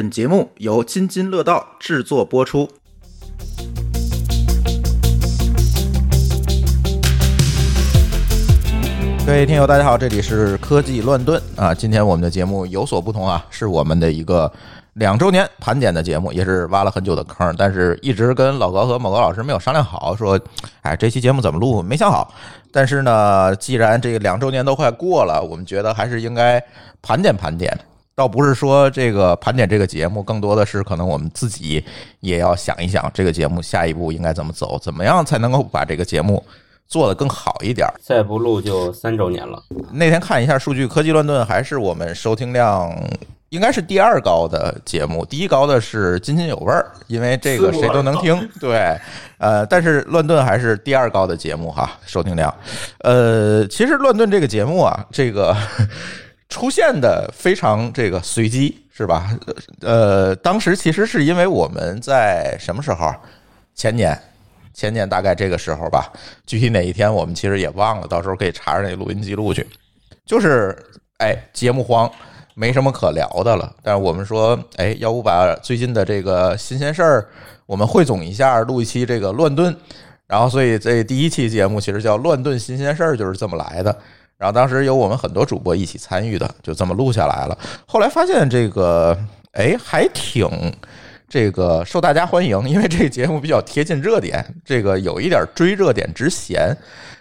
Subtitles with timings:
[0.00, 2.66] 本节目由津津乐道制作播出。
[9.26, 11.74] 各位听友，大家好，这里是科技乱炖啊。
[11.74, 14.50] 今天我们的节目有所不同啊，是我们的一个
[14.94, 20.40] 两周年盘点的节目，也是挖了很久的坑，但是一直跟老高和某高老师没有商量好，说，
[20.80, 22.32] 哎，这期节目怎么录没想好。
[22.72, 26.58] 但是呢，既然这个两周年都快过了，我们觉得还是应该
[27.02, 27.78] 盘点盘点。
[28.14, 31.82] 倒不是说这个盘点这个节目，更多的是可能我们自己
[32.20, 36.44] 也要想一想，这个节目下一步应该怎么走，怎么样才能够把这个节目
[36.86, 37.88] 做得更好一点。
[38.02, 39.62] 再不录就三周年了。
[39.90, 42.94] 那天看一下数据，科技乱炖还是我们收听量
[43.48, 48.46] 应该是第二高的节目，第一高的是津津有味儿，因为这个谁都能听。
[48.60, 48.94] 对，
[49.38, 52.54] 呃，但是乱炖还是第二高的节目哈，收听量。
[52.98, 55.56] 呃，其实乱炖这个节目啊，这个。
[56.50, 59.30] 出现的非常这个随机是吧？
[59.80, 63.10] 呃，当时其实是因为我们在什么时候？
[63.74, 64.20] 前年，
[64.74, 66.12] 前年大概这个时候吧，
[66.44, 69.66] 具体哪一天我们其实也忘了，到时候可以查查那录音记录去。
[70.26, 70.76] 就是
[71.16, 72.10] 哎，节目荒，
[72.54, 73.74] 没什么可聊的了。
[73.82, 77.28] 但是我们说，哎，要不把最近的这个新鲜事儿
[77.64, 79.74] 我们汇总一下，录一期这个乱炖。
[80.26, 83.96] 然后，所以这第一期节目其实叫“乱炖新鲜事儿”，就是这么来的。
[84.40, 87.58] 然后当时有我们很多主播一起参与的，就这么录下来了。
[87.86, 89.14] 后来发现这个，
[89.52, 90.48] 哎，还挺
[91.28, 96.74] 这个受大家欢迎，因为这个节目比较贴近热点，这个有一点追热点之嫌。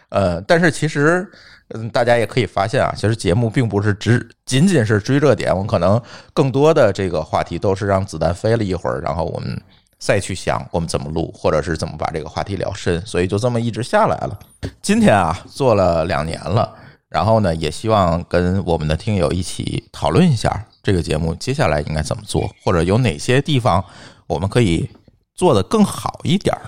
[0.07, 1.29] 呃，但是其实，
[1.73, 6.01] 嗯，大家也可以发现啊，其实节目并不是只仅仅是追热点，我们可能
[6.33, 9.61] 更多的这个话题都是让子弹飞了一会儿，然后我们
[9.97, 13.05] 再去想我们怎么录，或者是怎么把这个话题聊深。
[13.05, 14.39] 所以就这么一直下来了。
[14.81, 16.73] 今天啊，做了两年了。
[17.09, 23.83] 然后呢，也希望跟我们的听友一起讨论一下这个节目接下来应该怎么做，或者有哪些地方
[24.27, 24.89] 我们可以
[25.33, 26.61] 做得更好一点儿。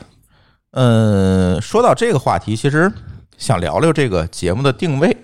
[0.71, 2.91] 嗯，说到这个话题，其实
[3.37, 5.15] 想聊聊这个节目的定位。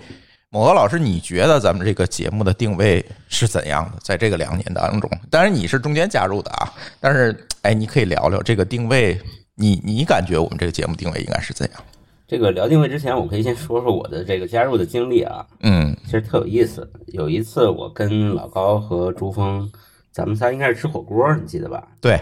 [0.50, 3.98] 某个老师，你觉得咱们这个节目的定位是怎样的？
[4.02, 9.20] 在这个两年当中，当然你是中间加入的啊，但是哎，你可以聊聊这个定位，
[9.56, 11.84] 你你感觉我们这个节目定位应该是怎样？
[12.28, 15.48] 这个聊定位之前，我可以先说说我的这个加入的经历啊。
[15.62, 16.92] 嗯，其实特有意思。
[17.08, 19.72] 有一次，我跟老高和朱峰，
[20.12, 21.88] 咱们仨应该是吃火锅，你记得吧？
[22.02, 22.20] 对，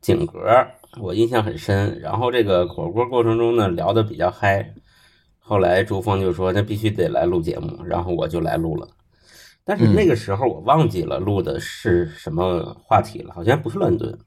[0.00, 0.40] 景格，
[0.98, 2.00] 我印象很深。
[2.00, 4.74] 然后这个火锅过程中呢，聊得比较嗨。
[5.38, 8.88] 后来朱峰就说：“那必须得来录节目。”然后我就来录了。
[9.62, 14.18] 但是那个时候我忘记了录的是什么话题了，好像不是乱炖。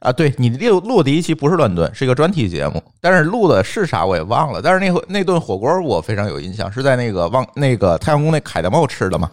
[0.00, 4.62] 啊，对你录录第一期不是乱炖，是一个专题节目，但是录的是啥我也忘了。
[4.62, 9.30] 但是那那顿火锅我非常有印象，是在那个望那个太阳宫那凯德茂吃的嘛？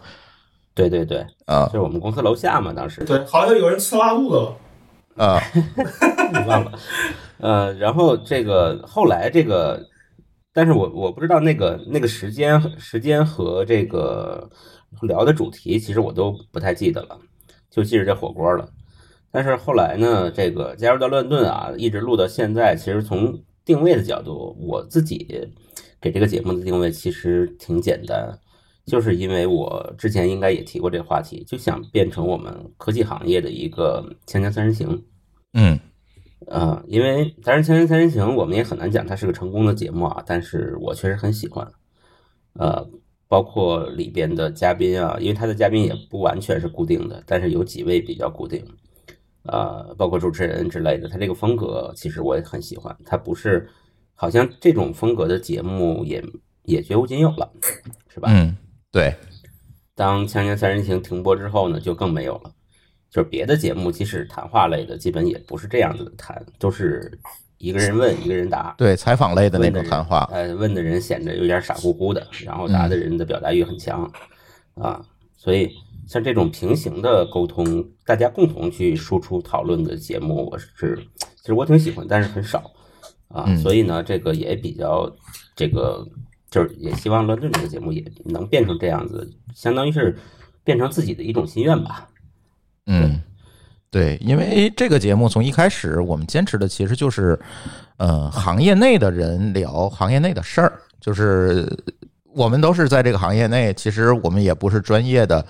[0.73, 3.03] 对对对，啊，就是我们公司楼下嘛，当时。
[3.05, 4.57] 对，好像有人吃拉肚子了。
[5.15, 5.41] 啊，
[6.45, 6.71] 忘了。
[7.37, 9.81] 呃，然后这个后来这个，
[10.53, 14.49] 但是我我不知道那个那个时间时间和这个
[15.03, 17.17] 聊的主题，其实我都不太记得了，
[17.71, 18.67] 就记着这火锅了。
[19.35, 22.73] 但是后来呢，这个加入到乱炖啊，一直录到现在。
[22.73, 25.27] 其实从定位的角度，我自己
[25.99, 28.39] 给这个节目的定位其实挺简单，
[28.85, 34.87] 就是因为我之前应该也提过这个话题，就想变成我们科技行业的一个《锵锵三人行》。
[35.51, 35.77] 嗯，
[36.47, 41.69] 呃，因为当然《锵锵三人行》我们也很难讲它是个成功的节目啊，但是我确实很喜欢。
[42.53, 42.87] 呃，
[43.27, 48.65] 包括里边的嘉宾啊，因为他的嘉宾也不完全是固定的，但是有几位比较固定。
[49.47, 52.95] 呃，包括主持人之类的，他这个风格其实我也很喜欢。
[53.05, 53.69] 他不是，
[54.13, 56.23] 好像这种风格的节目也
[56.63, 57.51] 也绝无仅有了，
[58.07, 58.29] 是吧？
[58.31, 58.55] 嗯，
[58.91, 59.13] 对。
[59.93, 62.51] 当《锵锵三人行》停播之后呢，就更没有了。
[63.09, 67.11] 就是别的节目，即使谈话类的，基本也不是这样子的谈，都是
[67.59, 68.73] 一个人问，一个人答。
[68.77, 70.27] 对，采访类的那种谈话。
[70.31, 74.11] 呃，问的人显得有点傻乎乎的，然后答的人的表达欲很强
[74.73, 75.05] 啊，
[75.37, 75.69] 所以。
[76.07, 80.99] 像这种平行的沟通，大家共同去输出讨论的节目，我是
[81.37, 82.71] 其实我挺喜欢，但是很少
[83.27, 83.55] 啊。
[83.57, 85.11] 所以呢，这个也比较
[85.55, 86.05] 这个，
[86.51, 90.15] 就是也希望乱炖这个节目也能变成这样子，相当于是
[90.63, 92.07] 变成自己的一种心愿吧。
[92.85, 93.19] 嗯，
[93.89, 97.39] 对，因为这个节目从一开始我们坚持的其实就是，
[97.97, 101.67] 呃，行业内的人聊行业内的事儿，就是
[102.25, 105.43] 我们都是在这个行业内，其实我们也不是专业的。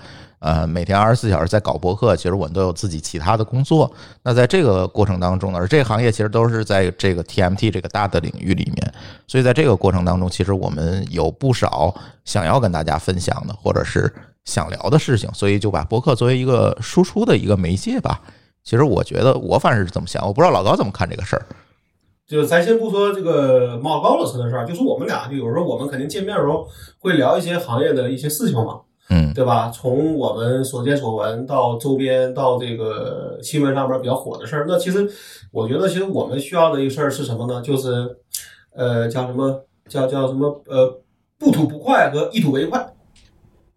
[0.46, 3.90] 呃，每天二十四小时在搞博客，其实我们都有自己其他的工作。
[4.22, 8.94] 那在这个过程当中呢，而这个行业其实都是在这个 TMT 这个大的领域里面，
[9.26, 11.92] 所以在这个过程当中，其实我们有不少
[12.24, 14.08] 想要跟大家分享的，或者是
[14.44, 18.22] 想聊的事情，所以就把博客作为一个输出的一个媒介吧。
[18.62, 21.44] 其实我觉得我反正是这么想，我不知道老高怎么看这个事儿。
[22.24, 26.68] 就咱先不说这个冒高老师的事儿，就是我们俩，就有时候我们肯定见面的时候
[27.00, 29.70] 会聊一些行业的一些事情嘛，嗯对吧？
[29.70, 35.08] 从我们所见所闻到周边到这个新闻上面比较火的事儿，那其实
[35.52, 37.62] 我觉得，其实我们需要的一个事儿是什么呢？
[37.62, 38.18] 就是
[38.74, 41.00] 呃，叫什么叫叫什么呃，
[41.38, 42.92] 不吐不快和一吐为快。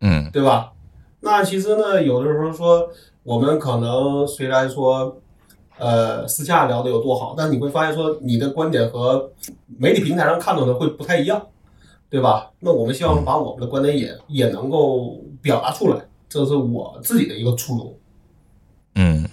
[0.01, 0.71] 嗯对吧？
[1.19, 2.89] 那其实呢，有的时候说
[3.23, 5.17] 我们可能虽然说，
[5.77, 9.29] 呃，私下聊的有多好，但你会发现说你的观点和
[9.77, 11.45] 媒体平台上看到的会不太一样，
[12.09, 12.49] 对吧？
[12.59, 17.93] 那我们希望把我们的观点也也能够表达出来，这是我自己的一个初衷。
[18.95, 19.25] 嗯，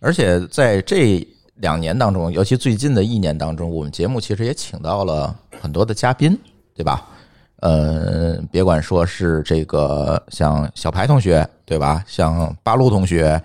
[0.00, 1.26] 而且在这
[1.56, 6.36] 两年当中，尤其最近的一年当中，我们节目其实也请到了很多的嘉宾，
[6.74, 7.06] 对吧？
[7.60, 12.02] 呃，别管说是这个像小排同学，对吧？
[12.08, 13.40] 像八路同学，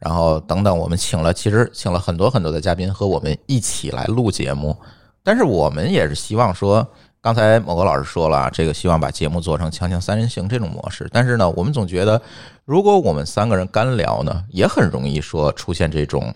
[0.00, 4.76] 然后等等，我们请了，其实请了很多很多的嘉宾和我们一起来录节目。
[5.22, 6.84] 但是我们也是希望说，
[7.22, 11.06] 刚才某个老师说了，这个希望把节目做成锵锵三人行这种模式。
[11.12, 12.20] 但是呢，我们总觉得，
[12.64, 16.34] 如果我们三个人干聊呢，也很容易说出现这种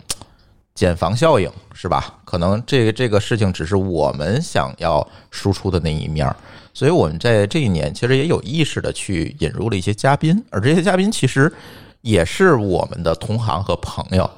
[0.75, 2.19] 减防效应，是吧？
[2.23, 6.35] 可能这个这个事情只是我们想要输出的那一面儿。
[6.71, 11.51] 所以我们在这一年其实也有意识的去引入了一些嘉宾，而这些嘉宾其实
[12.01, 14.29] 也是我们的同行和朋友。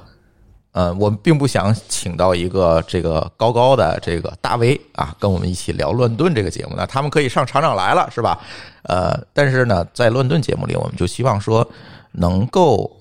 [0.78, 8.38] 呃，我们并不想请到一个这个高高的这个大 V 啊，跟我们一起聊乱炖这个节目呢，他们可以上厂长来了，是吧？
[8.84, 11.68] 呃，但是呢，在乱炖节目里，我们就希望说
[12.12, 12.96] 能够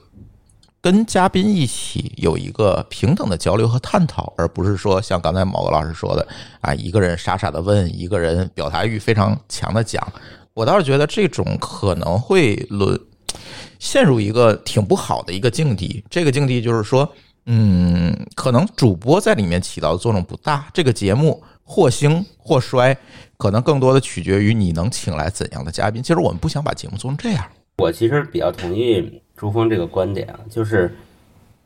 [0.82, 6.28] 跟嘉宾一起有一个平等的交流和探讨，而不是说像刚才某个老师说的
[6.62, 10.02] 啊，一个人傻傻的问，一个人表达欲非常强的讲。
[10.56, 13.00] 我倒是觉得这种可能会沦
[13.78, 16.04] 陷入一个挺不好的一个境地。
[16.10, 17.08] 这个境地就是说，
[17.48, 22.96] 嗯，可能主播在里面起到的作用不大，这个节目或兴或衰，
[23.38, 26.04] 可能更多的取决于你能请来怎样的嘉宾。
[26.04, 27.46] 其实我们不想把节目做成这样。
[27.78, 30.94] 我其实比较同意朱峰这个观点啊，就是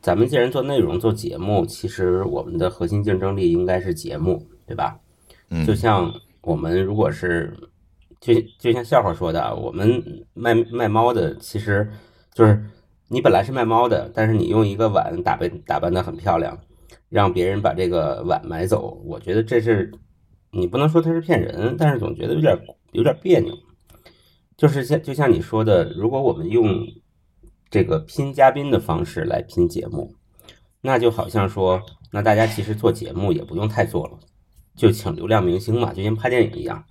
[0.00, 4.96] 咱们既然做内容、做节目，其实我们的核心竞争力应该是节目，对吧？
[5.50, 6.12] 嗯就像
[6.42, 7.52] 我们如果是，
[8.20, 10.02] 就就像笑话说的啊，我们
[10.32, 11.90] 卖卖猫的，其实
[12.32, 12.62] 就是
[13.12, 16.58] 你本来是卖猫的，但是你用一个碗打扮打扮的很漂亮，
[17.10, 19.92] 让别人把这个碗买走，我觉得这是
[20.50, 22.58] 你不能说他是骗人，但是总觉得有点
[22.92, 23.54] 有点别扭。
[24.56, 26.86] 就是像就像你说的，如果我们用
[27.68, 30.14] 这个拼嘉宾的方式来拼节目，
[30.80, 31.82] 那就好像说，
[32.12, 34.18] 那大家其实做节目也不用太做了，
[34.74, 36.82] 就请流量明星嘛，就像拍电影一样，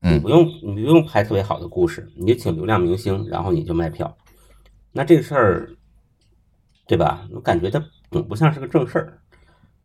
[0.00, 4.16] 你嗯不用你不用拍特别好的故事，你就请流量明星，然后你就卖票。
[4.96, 5.76] 那这个事儿，
[6.86, 7.28] 对吧？
[7.30, 7.78] 我感觉它
[8.10, 9.20] 总不像是个正事儿。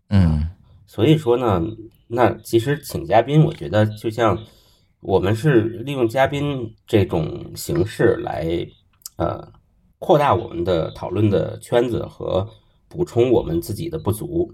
[0.09, 0.49] 嗯
[0.87, 1.61] 所以说呢，
[2.07, 4.37] 那其实请嘉宾，我觉得就像
[5.01, 8.65] 我们是利用嘉宾这种形式来，
[9.17, 9.51] 呃，
[9.99, 12.47] 扩大我们的讨论的圈子和
[12.87, 14.53] 补充我们自己的不足，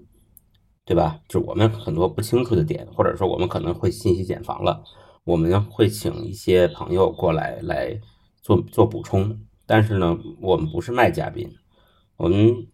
[0.84, 1.20] 对吧？
[1.28, 4.82] 就我们很多不清楚的点，或者说我们可能会信息茧房了，
[5.22, 8.00] 我们会请一些朋友过来来
[8.42, 9.38] 做做补充。
[9.68, 11.46] 但是呢，我们不是卖嘉宾，
[12.16, 12.66] 我们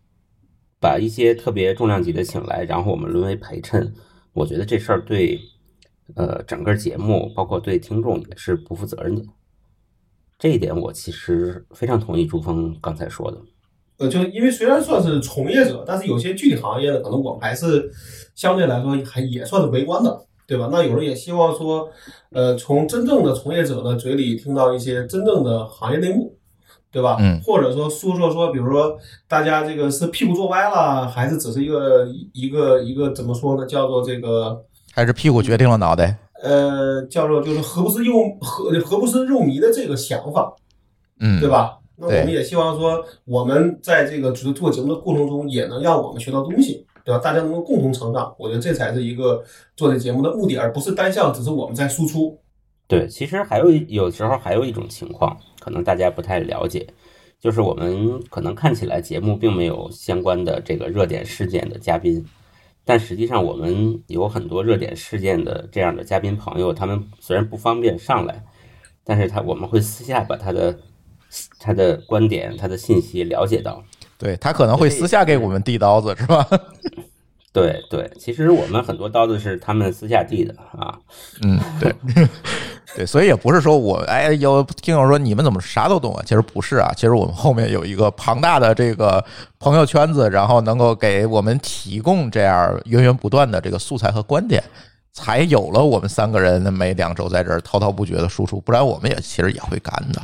[0.81, 3.93] 把一些特别重量级的请来，然后我们沦为陪衬，
[4.32, 5.41] 我觉得这事儿对
[6.15, 9.22] 呃整个节目，包括对听众也是不负责任的。
[10.39, 13.39] 这一点我其实非常同意朱峰刚才说的。
[13.98, 17.91] 呃，就因为虽然算是从业者，但是有些具体行业呢，可能我们还是
[18.36, 20.69] 相对来说还也算是围观的，对吧？
[20.70, 21.89] 那有人也希望说，
[22.31, 26.36] 呃，从真正的从业者的嘴里听到一些真正的行业内幕，
[26.94, 27.17] 对吧？
[27.19, 28.96] 嗯或者说说说说，比如说
[29.27, 33.67] 大家这个是屁股坐歪了，还是只是一个一个一个怎么说呢？
[33.67, 36.17] 叫做这个还是屁股决定了脑袋。
[36.41, 40.55] 呃，叫做就是何不是肉何何不是肉糜的这个想法，
[41.19, 41.48] 嗯，对？
[41.48, 41.79] 吧？
[41.96, 47.19] 那我们也希望说，我们在这个做做节目的过程中，也能让我们学到东西，对吧？
[47.19, 49.43] 大家能够共同成长，我觉得这才是一个
[49.77, 52.39] 做这节目的目的，而不是单向只是我们在输出。
[52.86, 56.86] 对，其实还有有时候还有一种情况，可能大家不太了解，
[57.41, 62.24] 就是我们可能看起来节目并没有相关的这个热点事件的嘉宾，
[62.84, 68.44] 但实际上我们有很多热点事件的这样的嘉宾朋友，他们虽然不方便上来，
[69.03, 70.79] 但是他我们会私下把他的
[71.58, 73.82] 他的观点、他的信息了解到。
[74.19, 76.46] 对他可能会私下给我们递刀子，是吧？
[77.55, 80.99] 对对，其实我们很多刀子是他们私下递的啊。
[81.43, 81.94] 嗯，对，
[82.96, 86.23] 对，所以也不是说我哎有听友说你们怎么啥都懂啊？
[86.27, 89.25] 其实不是啊，其实我们后面有一个庞大的这个
[89.61, 94.61] 朋友圈子，然后能够给我们提供这样源源不断的这个素材和观点，
[95.13, 100.20] 才有了我们三个人每两周在这儿滔滔不绝的输出，不然我们也其实也会干的。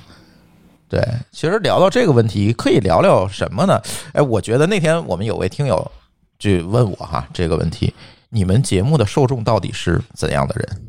[0.89, 3.81] 对，其实聊到这个问题，可以聊聊什么呢？
[4.15, 5.89] 哎，我觉得那天我们有位听友
[6.41, 7.95] 就问我哈这个问题：
[8.31, 10.87] 你们节目的受众到底是怎样的人？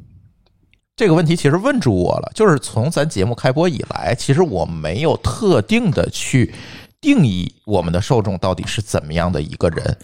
[0.95, 6.53] 这个问题其实问住我了，就是从咱节目开播以来，其实我没有特定的去
[6.99, 9.97] 定义我们的受众到底是怎么样的一个人。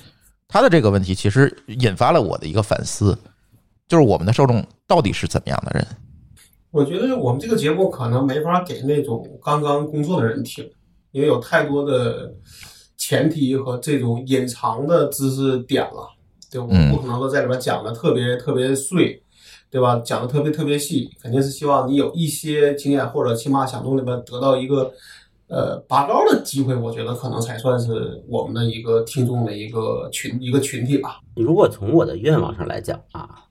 [0.48, 3.18] 他的这个问题其实引发了我的一个反思，
[3.88, 5.88] 就是我们的受众到底是怎么样的人？
[6.72, 10.70] 我觉得我们这个节目可能没法给那种刚刚工作的人听，
[11.12, 12.34] 因为有太多的
[13.08, 16.10] 前提和这种隐藏的知识点了，
[16.52, 19.24] 对，我们不可能说在里边讲的特别特别碎，
[19.72, 19.96] 对吧？
[20.04, 24.92] 讲的特别特别细，肯定是希望你有一些经验，或者起码想从里边得到一个
[25.48, 26.76] 呃拔高的机会。
[26.76, 31.22] 我觉得可能才算是我们的一个听众的一个群一个群体吧。
[31.38, 33.46] 如果从我的愿望上来讲啊，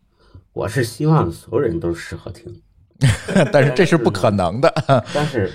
[0.52, 2.60] 我是希望所有人都适合听。
[3.50, 4.70] 但是这是不可能的。
[5.14, 5.50] 但是，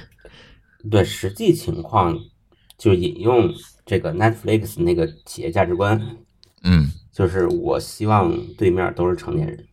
[0.89, 2.17] 对实际情况，
[2.79, 3.53] 就引用
[3.91, 6.01] 这个 Netflix 那个企业价值观，
[6.63, 9.65] 嗯，就是我希望对面都是成年人，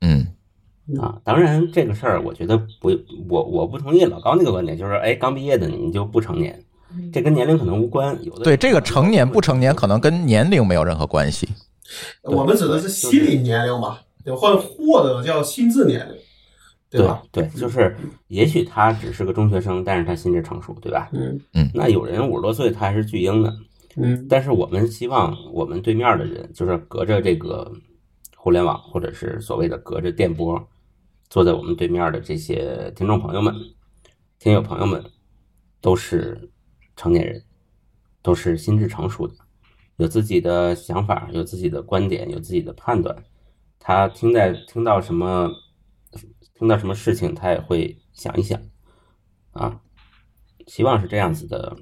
[0.00, 2.88] 嗯啊，当然这个事儿，我觉得不，
[3.28, 6.64] 我我不同意老高那个观点，就是哎，刚毕业的你就不成年，
[7.12, 8.18] 这跟年龄可能无关。
[8.24, 11.46] 有的对这个成年不成年，可能跟年龄没有任何关系。
[12.22, 16.16] 我们指的是心理年龄吧，对，或者或者叫心智年龄。
[16.90, 17.22] 对吧？
[17.30, 17.94] 对，就是
[18.28, 21.10] 也许他只是个中学生，但是他心智成熟，对吧？
[21.12, 21.70] 嗯嗯。
[21.74, 23.52] 那有人五十多岁，他还是巨婴呢。
[23.96, 24.26] 嗯。
[24.26, 27.70] 但是我们希望我们对面的人，就是隔着这个
[28.36, 30.66] 互联网，或者是所谓的隔着电波，
[31.28, 33.54] 坐在我们对面的这些听众朋友们、
[34.38, 35.04] 听友朋友们，
[35.82, 36.50] 都是
[36.96, 37.42] 成年人，
[38.22, 39.34] 都是心智成熟的，
[39.98, 43.14] 有自己的想法，有自己的观点，有自己的判断。
[43.78, 45.50] 他听在听到什么？
[46.58, 48.60] 碰到什么事情，他也会想一想，
[49.52, 49.80] 啊，
[50.66, 51.76] 希望是这样子的，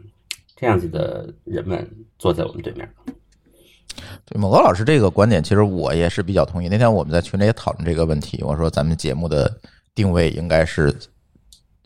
[0.55, 2.89] 这样子的人们坐在我们对面。
[4.27, 6.69] 对，某高老师这个观点，其实我也是比较同意。
[6.69, 9.61] 那天我们在群里也讨论这个问题，我说咱们节目的
[9.95, 10.95] 定位应该是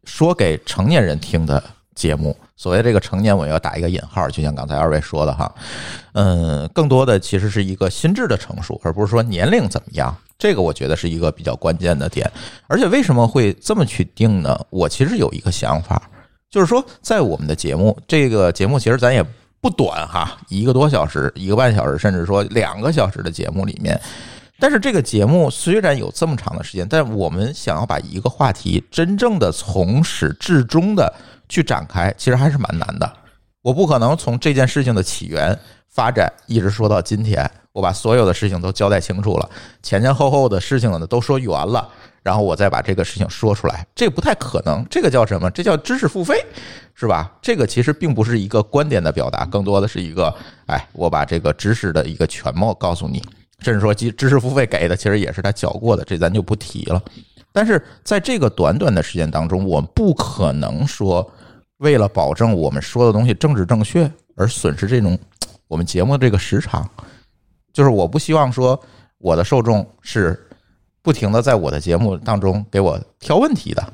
[0.04, 1.62] 说给成年人听的
[2.00, 2.35] 节目。
[2.57, 5.54] 所谓这个成年，我要打一个引号，就像刚才二位说的哈，
[6.12, 10.16] 嗯，更多的其实是一个心智的成熟，而不是说年龄怎么样。
[10.38, 12.30] 这个我觉得是一个比较关键的点，
[12.66, 14.59] 而且为什么会这么去定呢？
[14.71, 16.02] 我其实有一个想法，
[16.50, 19.23] 就是说，在我们的节目，这个节目其实咱也
[19.61, 24.00] 不短哈，一个多小时、一个半小时，甚至说两个小时的节目里面，
[24.61, 31.12] 但是这个节目虽然有这么长的时间，但我们想要把一个话题真正的从始至终的
[31.49, 33.12] 去展开，其实还是蛮难的。
[33.62, 37.50] 我不可能从这件事情的起源发展一直说到今天。
[37.73, 39.49] 我把所有的事情都交代清楚了，
[39.81, 41.88] 前前后后的事情呢都说圆了，
[42.21, 44.85] 然后我再把这个事情说出来，这不太可能。
[44.90, 45.49] 这个叫什么？
[45.52, 46.45] 这叫知识付费，
[46.97, 47.33] 是吧？
[47.40, 50.35] 这个其实并不是一个观点的表达，更多的是一个，
[50.67, 53.23] 哎，我把这个知识的一个全貌告诉你，
[53.61, 57.02] 甚至说知知识付费给的其实也是他缴过的，这咱就不提了。
[57.52, 61.29] 但是在这个短短的时间当中，我们不可能说
[61.79, 65.19] 为了保证我们说的东西政治正确而损失这种
[65.67, 66.88] 我们节目的这个时长。
[67.73, 68.79] 就是我不希望说
[69.19, 70.38] 我的受众是
[71.02, 73.93] 不停的在我的节目当中给我挑问题的，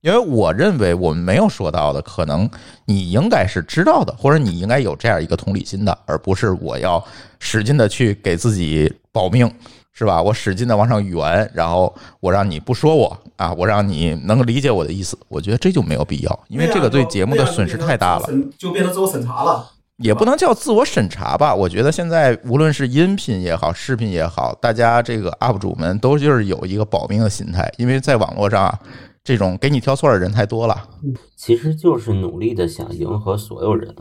[0.00, 2.48] 因为我认为我们没有说到的，可能
[2.84, 7.04] 你应该是知道的，或者你应该有这样一个同理心的，而不是我要
[7.40, 9.52] 使劲的去给自己保命，
[9.92, 10.22] 是吧？
[10.22, 19.72] 我使劲的往上圆，然后我让你不说我啊，我让你能理解我的意思，我觉得这就没有必要，因为这个对节目的损失太大了，就变成自我审查了。
[19.96, 28.78] 也不能叫自我审查吧，我觉得现在无论是音频也好，视频也好，大家这个 UP 主们都就是有一个保命的心态，因为在网络上啊，
[29.22, 30.88] 这种给你挑错的人太多了。
[31.36, 33.94] 其实就是努力的想迎合所有人，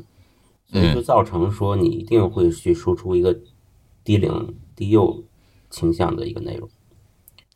[0.72, 3.38] 所以就造成说你一定会去输出一个
[4.04, 5.24] 低龄低幼
[5.70, 6.70] 倾向的一个内容。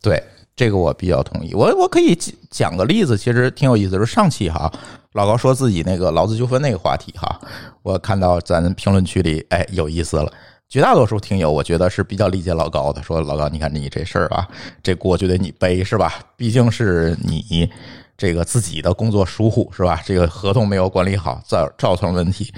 [0.00, 0.22] 对。
[0.54, 2.14] 这个我比较同意，我我可以
[2.50, 3.92] 讲个例子，其实挺有意思。
[3.92, 4.70] 就是上期哈，
[5.14, 7.40] 老高说自己那个劳资纠纷那个话题哈，
[7.82, 10.30] 我看到咱评论区里，哎，有意思了。
[10.72, 14.48] 绝大多数听友，我觉得是比较理解老高的，说老高，你看你这事儿啊，
[14.82, 16.14] 这锅就得你背是吧？
[16.34, 17.70] 毕竟是你
[18.16, 20.00] 这个自己的工作疏忽是吧？
[20.06, 22.50] 这个合同没有管理好，造造成问题。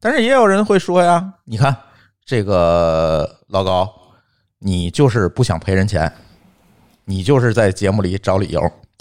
[0.00, 1.76] 但是也有人会说呀，你看
[2.24, 3.88] 这个老高，
[4.58, 6.12] 你就是不想赔人钱。
[7.04, 8.60] 你就是在节目里找理由，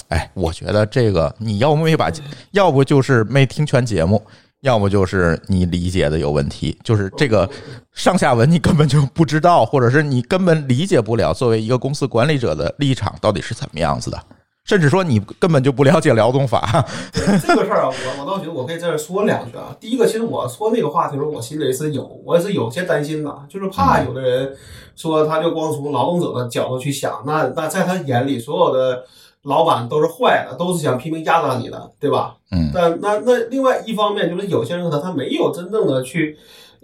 [0.09, 2.11] 哎，我觉得这个你要不没把，
[2.51, 4.23] 要不就是没听全节目，
[4.61, 7.49] 要么就是你理解的有问题，就是这个
[7.93, 14.19] 上下文你根本就不知道，或者是你根本理解不了作为一个公司管理者的立场到底是怎么样子的。
[14.65, 16.85] 甚至说你根本就不了解劳动法。
[17.11, 19.75] 这个事儿啊，我我倒觉得我可以在这说两句啊。
[19.79, 24.55] 第一个，其实我说那个话题的时候，我心里是有，我也是有些担心的，就是怕有的人
[24.95, 29.03] 说他就光从劳动者的角度去想，那那在他眼里，所有的
[29.43, 32.37] 老板都是坏的，都是想拼命压榨你的，对吧？
[32.51, 36.37] 嗯，但那那另外一方面，就是有些人呢，他没有真正的去。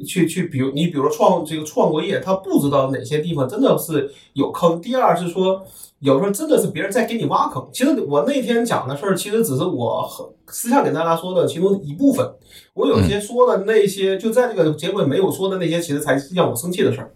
[0.06, 4.82] 去去，比如你比如说创这个创过业，他不知道哪些地方真的是有坑。
[4.82, 5.66] 第二是说，
[6.00, 7.66] 有时候真的是别人在给你挖坑。
[7.72, 10.06] 其实我那天讲的事儿，其实只是我
[10.48, 12.30] 私下给大家说的其中一部分。
[12.74, 17.14] 我有些说的那些，就在这个结尾没有说的那些，其实才是让我生气的事儿。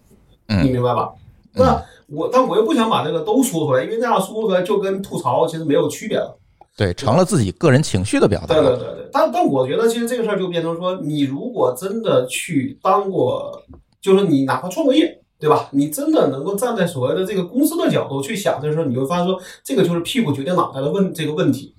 [0.62, 1.10] 你明白吧？
[1.52, 6.36] 那我但我又不想把这个都说出来，因为那样说出来就跟吐槽其实没有区别了。
[6.76, 8.54] 对，成了自己个人情绪的表达。
[8.54, 13.62] 对对对对，但但我觉得其实这个事儿就变成说，你如果真的去当过，
[14.00, 15.68] 就是你哪怕创过业，对吧？
[15.72, 21.74] 你真的能够站在所谓的这个公司的角度去想这事儿，你会发现说，这个就是屁股决定脑袋的问这个问题，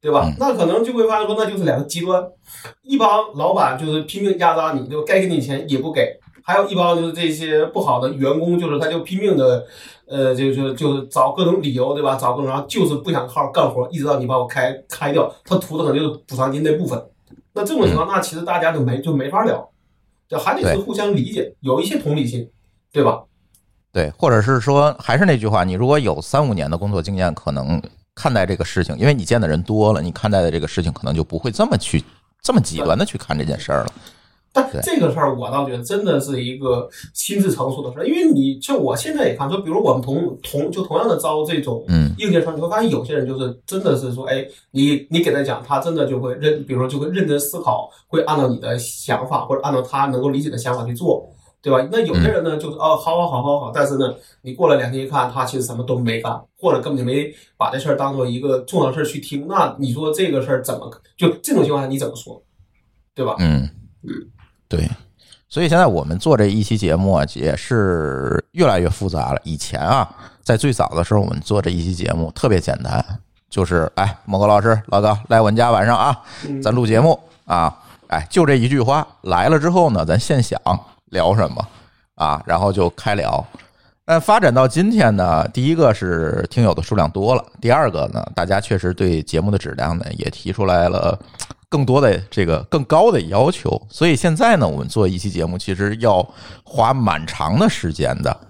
[0.00, 0.30] 对吧？
[0.38, 2.22] 那可能就会发现说，那就是两个极端，
[2.82, 6.20] 一帮老板就是拼命压榨你，就该给你钱也不给。
[6.46, 9.64] 还有一帮就是这些不好的员工，就是他就拼命的，
[10.06, 12.16] 呃，就就就找各种理由，对吧？
[12.16, 17.02] 找各种，然后就是不想好好干活，一直到你把我开开掉，他图的可能就是补偿金那部分。
[17.54, 19.66] 那这种情况，那其实大家就没就没法聊，
[20.28, 22.46] 就还得是互相理解，有一些同理心，
[22.92, 23.22] 对吧？
[23.90, 27.80] 对，或者是说，还是那句话，你如果有三五年的工作经验，可能
[28.14, 32.04] 看待这个事情，因为你见的人多了，你看待的这个事情可能就不会这么去
[32.42, 33.92] 这么极端的去看这件事儿了。
[34.54, 41.84] 但这个事儿，我倒觉得真的是一个心智成熟的事儿，因为你就我现在也看，说比如我们同同就同样的招这种
[42.18, 51.28] 应届生，你会发现有些人就是真的是说，哎，你你给他讲，他真的就会认，比如说就会认真思考，会按照你的想法或者按照他能够理解的想法去做，
[51.60, 51.84] 对吧？
[51.90, 62.40] 那有些人呢，就是哦，好好好好好，但是呢，你过了两天一看，他其实什么都没干，或者根本就没把这事儿当做一个重要事儿去听，那你说这个事儿怎么就这种情况下你怎么说，
[63.16, 63.34] 对吧？
[63.40, 63.68] 嗯
[64.02, 64.30] 嗯。
[64.76, 64.90] 对，
[65.48, 69.40] 所以现在我们做这一期节目啊，也是越来越复杂了。
[69.44, 70.08] 以前啊，
[70.42, 73.04] 在最早的时候，我们做这一期节目特别简单，
[73.48, 76.20] 就是哎，某个老师、老高来我们家晚上啊，
[76.62, 77.74] 咱录节目啊，
[78.08, 79.06] 哎，就这一句话。
[79.22, 80.60] 来了之后呢，咱现想
[81.06, 81.66] 聊什么
[82.16, 83.44] 啊，然后就开聊。
[84.06, 91.18] 但发展到今天呢，第一个是听友的数量多了，第二个呢，大家确实对节目的质量呢也提出来了。
[91.74, 96.24] 更多的这个更高的要求，所以现在呢，我们做一期节目其实要
[96.62, 98.40] 花蛮长的时间的。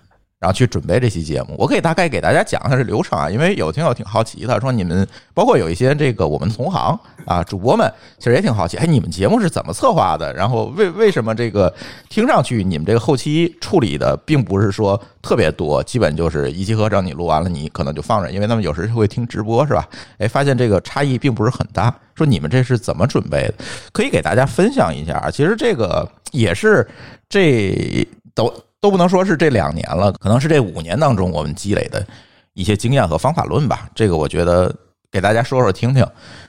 [0.45, 10.31] 然后去准备这期节目，我可以大概给大家讲一下这流程啊，因为有听友挺好奇的，说你们包括有一些这个我们同行啊主播们，其实也挺好奇，哎，你们节目是怎么策划的？
[10.35, 11.75] 然后为为什么这个
[12.11, 19.89] 听上去你们这个后期处理的并不是说特别多，基本就是一气呵成，你录完了你可能就放着，因为他们有时会听直播是吧？
[20.19, 23.55] 哎，发现这个差异并不是很大，说你们这是怎么准备的？
[23.95, 26.87] 可以给大家分享一下，其实这个也是
[27.31, 28.53] 这都。
[28.85, 32.07] 都不能说是这两年了，可能是这五年当中我们积累的
[32.53, 33.89] 一些经验和方法论吧。
[33.95, 34.71] 这个我觉得
[35.11, 36.07] 给大家说说听听，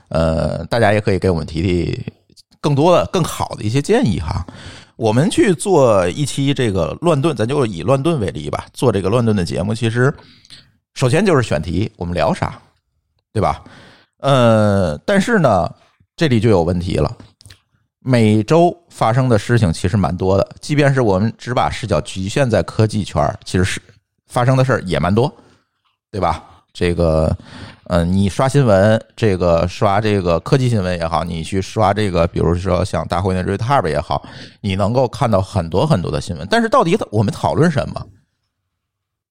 [0.10, 2.06] 呃，大家也可以给我们提提
[2.60, 4.46] 更多的、更好的一些建议哈。
[4.98, 8.66] 我们去做一期这个乱炖，咱就以乱炖为例吧。
[8.74, 10.14] 做这个乱炖的节目，其实
[10.94, 12.60] 首先就是选题，我们聊啥，
[13.32, 13.64] 对吧？
[14.20, 15.74] 呃，但是呢，
[16.18, 17.16] 这里就有问题了。
[18.08, 23.82] 每周发生的事情其实蛮多的，即便是我们只把视角局限在科技圈，其实是
[24.28, 25.34] 发生的事儿也蛮多，
[26.12, 26.44] 对吧？
[26.72, 27.36] 这个，
[27.86, 34.24] 嗯，你刷新闻，这个刷这个科技新闻也好，你去刷这个，比如说像大会那 ReTab 也好，
[34.62, 36.48] 你能够看到很多很多的新闻。
[36.48, 38.06] 但是到底我们讨论什么？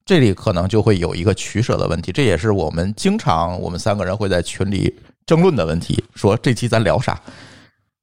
[0.05, 4.93] 这里可能就会有一个取舍的问题，这也是我们经常我们三个人会在群里
[5.25, 6.03] 争论的问题。
[6.17, 7.21] 说这期咱聊啥？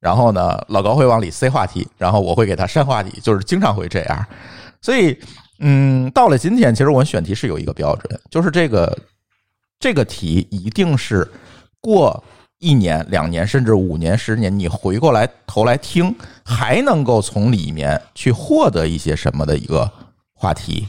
[0.02, 4.26] 然后呢，老高会往里塞话题，然后我会给他删话题，就是经常会这样。
[4.80, 5.16] 所以，
[5.60, 8.98] 嗯，到了今天，其实我们选题是有一个标准，就是这个
[9.78, 11.30] 这个题一定是
[11.80, 12.20] 过
[12.58, 16.12] 一年、两年，甚至五年、十年，你回过来头来听，
[16.44, 19.88] 还能够从里面去获得一些什么的一个
[20.34, 20.88] 话题、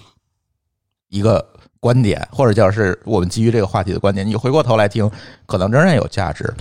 [1.10, 1.48] 一个
[1.80, 5.08] 观点，或者叫是我们基于这个话题的观点，你回过头来听，
[5.46, 6.52] 可能仍然有价值。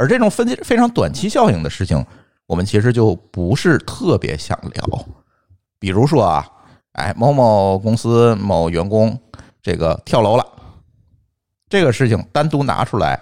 [0.00, 2.02] 而这种分非常短期效应的事情，
[2.46, 5.06] 我们其实就不是特别想聊。
[5.78, 6.50] 比如说啊，
[6.92, 9.20] 哎，某某公司某员工
[9.60, 10.46] 这个跳楼了，
[11.68, 13.20] 这个事情单独拿出来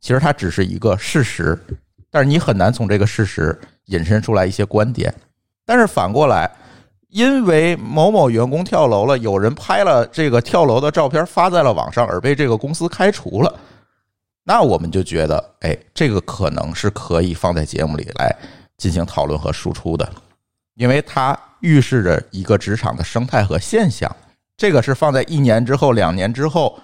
[0.00, 1.56] 其实它只是一个事实，
[2.10, 5.14] 但是你很难从这个事实引申出来一些观点。
[5.64, 6.50] 但是反过来，
[7.06, 13.54] 因为某某员工跳楼了，有人拍了这个跳楼的照片发在了网上，而被这个公司开除了，
[14.48, 18.34] 那我们就觉得，哎，这个可能是可以放在节目里来
[18.78, 20.08] 进行讨论和输出的，
[20.76, 24.14] 因为它预示着一个职场的生态和现象。
[24.56, 26.78] 这个是放在一年之后、两年之后。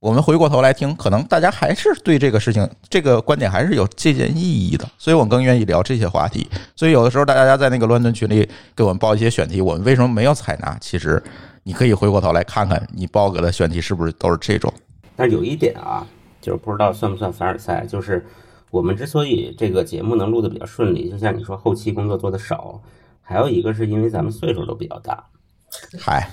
[0.00, 6.48] 我们回过头来听，可能大家还是对这个事情、这个观点还是有借鉴意义的，所以我更愿意聊这些话题。
[6.76, 10.78] 所以有的时候大家在那个乱炖群里给我们报一些选题，我们为什么没有采纳？
[10.80, 11.20] 其实
[11.64, 14.72] 你可以回过头来看看，你报给的选题是不是都是这种？
[15.16, 16.06] 但有一点啊，
[16.48, 18.24] 就是不知道算不算凡尔赛，就是
[18.70, 22.82] 我们之所以这个节目能录的比较顺利，就像你说后期工作做的少，
[23.20, 25.22] 还有一个是因为咱们岁数都比较大。
[26.00, 26.26] 嗨，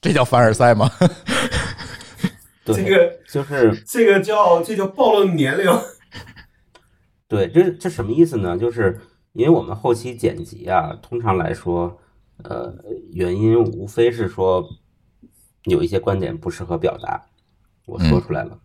[0.00, 0.90] 这叫凡尔赛吗？
[2.64, 5.70] 这个就是这个叫这叫暴露年龄。
[7.26, 8.56] 对，这这什么意思呢？
[8.56, 8.98] 就是
[9.34, 12.00] 因为我们后期剪辑啊，通常来说，
[12.42, 12.74] 呃，
[13.12, 14.66] 原因无非是说
[15.64, 17.22] 有一些观点不适合表达，
[17.84, 18.58] 我说出来了，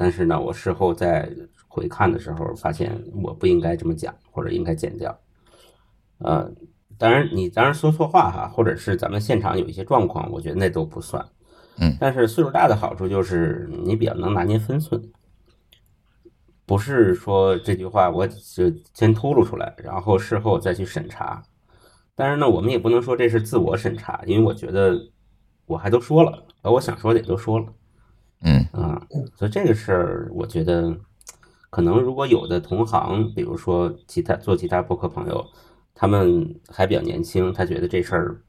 [0.00, 1.30] 但是呢，我事后再
[1.68, 2.90] 回看的时候，发现
[3.22, 5.14] 我不应该这么讲，或者应该剪掉。
[6.20, 6.50] 呃，
[6.96, 11.22] 当然你当然说错话哈，或者是咱们现场有一些状况，我觉得那都不算。
[11.80, 15.02] 嗯，但是岁数大的好处就是你比较能拿捏分寸，
[16.64, 21.42] 不是说这句话我就先秃噜出来，然后事后再去审查。
[22.14, 24.98] 但是呢，我们也不能说这是自我审查，因为我觉得
[25.66, 27.66] 我还都说了，把我想说的也都说了。
[28.42, 30.96] 嗯啊，所以这个事儿，我觉得
[31.68, 35.44] 可能如果有的同行，比如说其他做其他博客朋友，
[35.94, 38.42] 他们还比较年轻，他觉得这事儿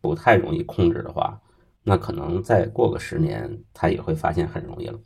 [0.00, 1.40] 不太容易控制的话。
[1.82, 4.98] 那可能再过个十年，他也会发现很容易了。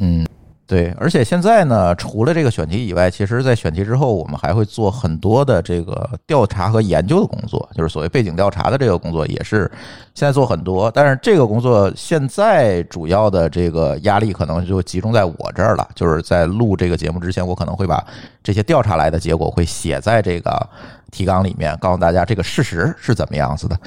[0.00, 0.26] 嗯。
[0.72, 9.70] 对，而且现在呢，除了这个选题以外，其实，在选题之后，我们还会做很多的这个调查和研究的工作，就是所谓背景调查的这个工作，也是
[10.14, 10.90] 现在做很多。
[10.90, 18.02] 但是这个工作现在主要的这个压力可能就集中在我这儿了，就是在录这个节目之前，我可能会把
[18.42, 20.68] 这些调查来的结果会写在这个
[21.12, 23.78] 提纲里面，告诉大家这个事实是怎么样子的。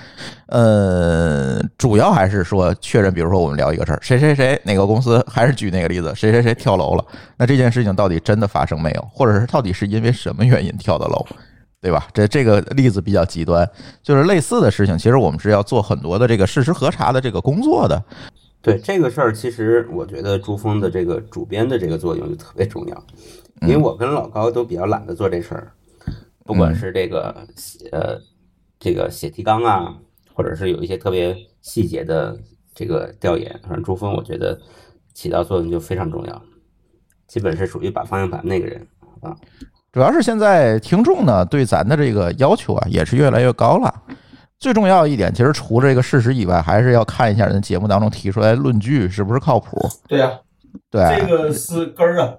[0.47, 6.75] 呃，主要还是说确认，比如说我们聊一个事儿，谁谁谁哪个公司，还是举那个例子，谁谁谁跳。
[6.75, 7.05] 楼了，
[7.37, 9.01] 那这件事情到底真的发生没有？
[9.13, 11.25] 或者是到底是因为什么原因跳的楼，
[11.81, 12.05] 对吧？
[12.13, 13.65] 这这个例子比较极端，
[14.03, 18.03] 就是类似的事情，其实我们是要做很多的这个事实核查的这个工作的。
[18.61, 23.03] 对这个事儿，其实我觉得珠峰的这个主编的这个作用就特别重要，
[23.61, 25.71] 因为我跟老高都比较懒得做这事儿，
[26.45, 27.35] 不管是这个
[27.91, 28.17] 呃
[28.79, 29.93] 这个写提纲啊，
[30.33, 32.37] 或者是有一些特别细节的
[32.73, 34.57] 这个调研，反正珠峰我觉得
[35.13, 36.41] 起到作用就非常重要。
[37.27, 38.87] 基本是属于把方向盘那个人
[39.21, 39.35] 啊，
[39.91, 44.03] 主要是现在听众呢对咱的这个要求啊也是越来越高了。
[44.59, 49.77] 最重要一点，其实除了这个事实以外，还是要看一下人节目当中提出来论据是不是靠谱。
[50.07, 50.31] 对呀，
[50.89, 52.33] 对，这个是根儿啊，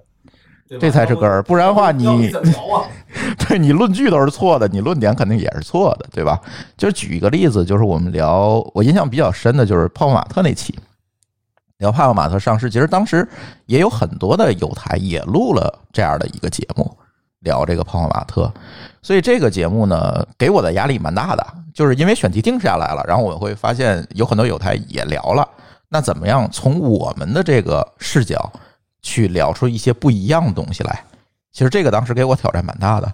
[0.79, 2.87] 这才是根儿，不然的话你怎么聊啊？
[3.47, 6.39] 对你论据都是错的，你论点肯定也是错的，对吧？
[6.77, 10.77] 就举一个例子，就是我们聊我印象比较深的就是泡泡玛特那期。
[11.79, 13.27] 聊泡泡玛特上市，其实当时
[13.67, 16.91] 也有很多的有台也录了这样的一个节目，
[17.41, 18.51] 聊这个泡泡玛特。
[19.03, 25.47] 所以这个节目呢，给我的压力蛮大的，就是因为选题定下来了，然后我会发现有很多有台也聊了。
[25.89, 28.51] 那怎么样从我们的这个视角
[29.03, 31.03] 去聊出一些不一样的东西来？
[31.57, 33.11] 其实这个当时给我挑战蛮大的。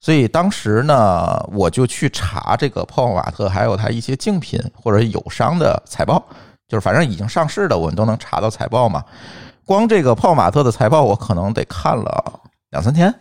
[0.00, 6.22] 所以当时呢，我就去查这个泡泡玛特还有它一些竞品或者友商的财报。
[6.68, 9.02] 就是反正已经上市的，我们都能查到财报嘛。
[9.64, 13.14] 光这个泡泡玛特的财报，我可能得看了两三天，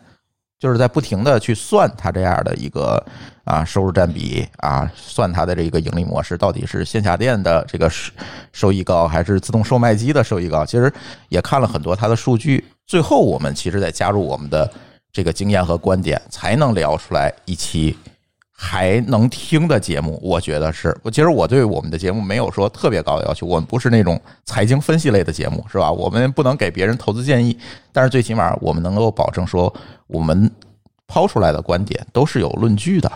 [0.59, 3.01] 就是在不停的去算它这样的一个
[3.45, 7.89] 啊收入占比啊，算它的这个盈利模式到底是线下店的这个
[8.51, 10.65] 收益高，还是自动售卖机的收益高。
[10.65, 10.91] 其实
[11.29, 14.69] 也看了很多它的数据，最后我们其实再加入我们的
[15.13, 17.97] 这个经验和观点，才能聊出来一期。
[18.61, 20.93] 还能听的节目，我觉得是。
[21.01, 25.89] 我其实我对我们的节目没有说特别高的要求，我们不是那种财经分析类的节目，是吧？
[25.89, 27.57] 我们不能给别人投资建议，
[27.93, 29.73] 但是最起码我们能够保证说，
[30.07, 30.51] 我们
[31.07, 33.09] 抛出来的观点都是有论据的，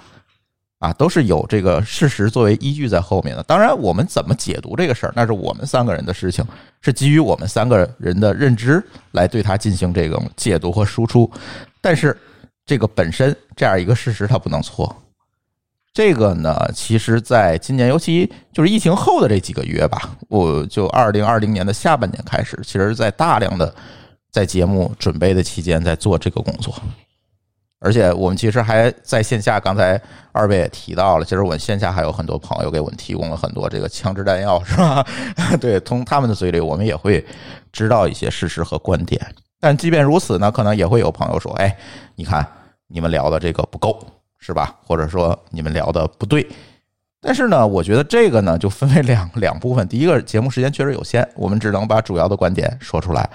[0.79, 3.43] 啊，都是有这个事实作为依据在后面的。
[3.43, 6.43] 当然，我们怎么解读这个事儿，那是我们三个人的事情，
[6.79, 11.29] 是基于我们三个人的认知来对它进行这种解读和输出。
[11.81, 12.17] 但是，
[12.65, 14.95] 这个本身这样一个事实，它不能错。
[15.93, 23.73] 这个呢，其实在今年，尤其就是疫情后的这几个月吧，我就二零二零年的下半年开始，其实，在大量的
[24.31, 26.73] 在节目准备的期间在做这个工作。
[27.79, 30.01] 而且我们其实还在线下，刚才
[30.31, 35.05] 二位也提到了，其实我们线下还有很多朋友给我们提供了很多这个枪支弹药，是吧？
[35.61, 37.23] 对，从他们的嘴里，我们也会
[37.71, 39.21] 知道一些事实和观点。
[39.59, 41.77] 但即便如此呢，可能也会有朋友说：“哎，
[42.15, 42.47] 你看
[42.87, 43.99] 你们聊的这个不够，
[44.43, 44.75] 是吧？
[44.85, 46.45] 或者说你们聊的不对。”
[47.25, 49.87] 但是呢，我觉得这个呢就分为两两部分。
[49.87, 53.29] 第一个，节目时间确实有限，我们只能把主要的观点说出来。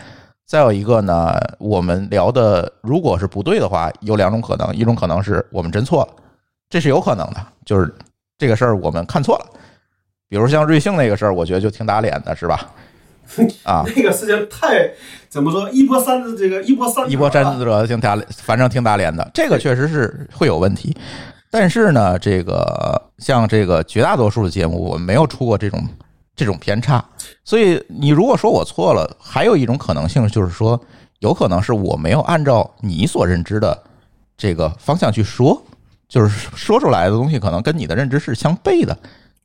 [0.44, 6.22] 再有一个呢，我们聊的如果是不对的话，有两种可能，一种可能是我们真错了，
[6.68, 7.94] 这是有可能的，就是
[8.36, 9.46] 这个事儿我们看错了。
[10.28, 12.70] 比如像瑞幸那个事儿，我觉得就挺打脸的，是吧？
[13.62, 14.90] 啊， 那个事情太
[15.28, 19.30] 怎么说，一波三这个一波三一波三折，挺打，反正挺打脸的。
[19.32, 20.96] 这个确实是会有问题，
[21.50, 25.86] 但是呢，这个像这个绝大多数的节目，我们没有出过这种。
[26.38, 27.04] 这种偏差，
[27.44, 30.80] 所以你如果说我错了，还有一种可能性就是说，
[31.18, 33.76] 有可能是我没有按照你所认知的
[34.36, 35.60] 这个方向去说，
[36.08, 38.96] 就是说出来的东西可能跟你的认知是相悖的。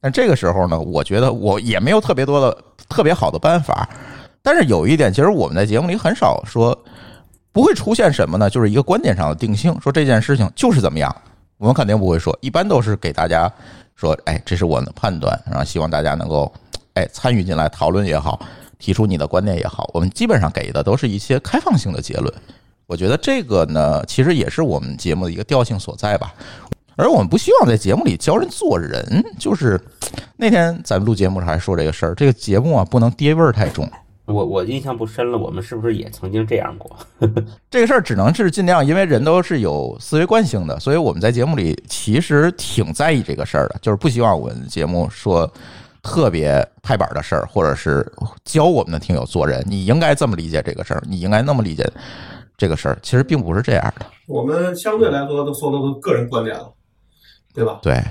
[0.04, 3.88] 但这个时候呢，我觉得我也没有特别多的特别好的办法。
[4.42, 6.78] 但是有一点，其实我们在节目里很少说，
[7.54, 8.50] 不会出现什么呢？
[8.50, 11.16] 就是一个观点上的定性，说这件事情就是怎么样，
[11.58, 12.38] 我们肯定不会说。
[12.42, 13.50] 一般都是给大家
[13.96, 16.52] 说，哎，这是我的判断，然后希望大家能够。
[16.96, 18.40] 哎，参与进来讨论也好，
[18.78, 22.32] 提出你的观点也好，我们基本上给的都是一些开放性的结论。
[22.86, 26.32] 我觉得这个呢，其实也是我们节目的一个调性所在吧。
[26.96, 29.04] 而我们不希望在节目里教人做人，
[29.40, 29.80] 就是
[30.38, 33.90] 那天咱们录节目时还说这个事儿，这个节目啊不能爹味儿太重。
[34.26, 36.96] 我我印象不深了，我们是不是也曾经这样过？
[37.70, 45.52] 这个事儿只能是尽量，因为人都是有思维惯性的，所以我们在节目里其实挺在意这个事儿的，就是不希望我们节目说。
[46.06, 48.06] 特别拍板的事儿，或者是
[48.44, 51.90] 教我们的听友做人，你应该这么理解这个事儿，你应该那么理解
[52.58, 54.06] 这个事儿，其实并不是这样的。
[54.28, 56.70] 我们相对来说都说的都是个人观点了，
[57.54, 57.80] 对吧？
[57.82, 58.02] 对，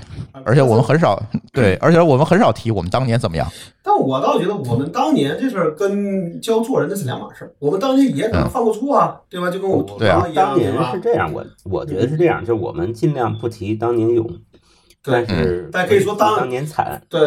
[0.45, 3.47] 而且我们很少对，而且我们很少提我们当年怎么样。
[3.83, 7.51] 但我倒觉得，我们当年这事儿跟教做人那是两码事儿。
[7.59, 9.49] 我们当年也可能犯过错啊，对吧？
[9.51, 14.25] 就跟我对啊，当年是这样，我我觉得是这样，就我们尽量不提当年勇。
[15.05, 17.19] 但是，但可以说当当年惨，对，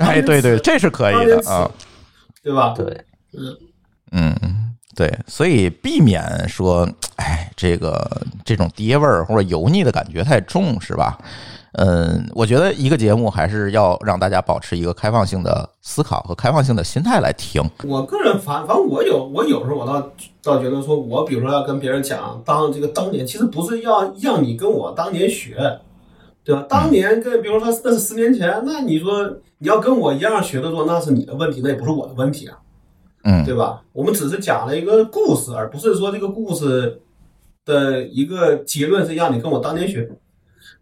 [0.00, 1.70] 哎，对对，这是可以的啊，
[2.42, 2.74] 对吧？
[2.76, 2.84] 对，
[3.32, 3.56] 嗯
[4.42, 11.18] 嗯，对，所以避免说，哎，这个这种爹味儿或者油腻的感觉太重，是吧？
[11.72, 17.62] 嗯，我觉得一个节目还是要让大家保持一个开放性的思考和开放性的心态来听。
[17.84, 20.10] 我个人反反正我有我有时候我倒
[20.42, 25.80] 倒觉得说，我比如说要跟别人讲当这个当年，其实不是要让你跟我当年学。
[26.44, 26.66] 对吧？
[26.68, 32.58] 当年跟比如说那是十年前，那你说你要跟我一样学的做，那是你的问题，那也不是我的问题啊，
[33.22, 33.80] 嗯，对吧？
[33.92, 37.00] 我们只是讲了一个故事，而不是说这个故事
[37.64, 40.10] 的一个结论是让你跟我当年学，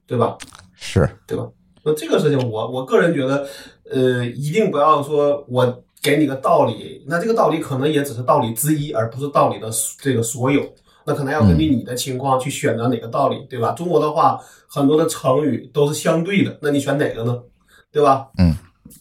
[0.07, 0.39] 对吧？
[0.81, 1.47] 是，对吧？
[1.85, 3.47] 那这个事情，我我个人觉得，
[3.91, 9.69] 呃，一定不要说我给你个道理，那这个道理可能也只是道理之一，而不是道理的
[10.01, 10.63] 这个所有。
[11.07, 13.73] 那可能要根据你的情况去选择哪个道理，对吧？
[13.73, 14.39] 中国的话，
[14.69, 17.39] 很多的成语都是相对的，那你选哪个呢？
[17.93, 18.29] 对吧？
[18.39, 18.55] 嗯，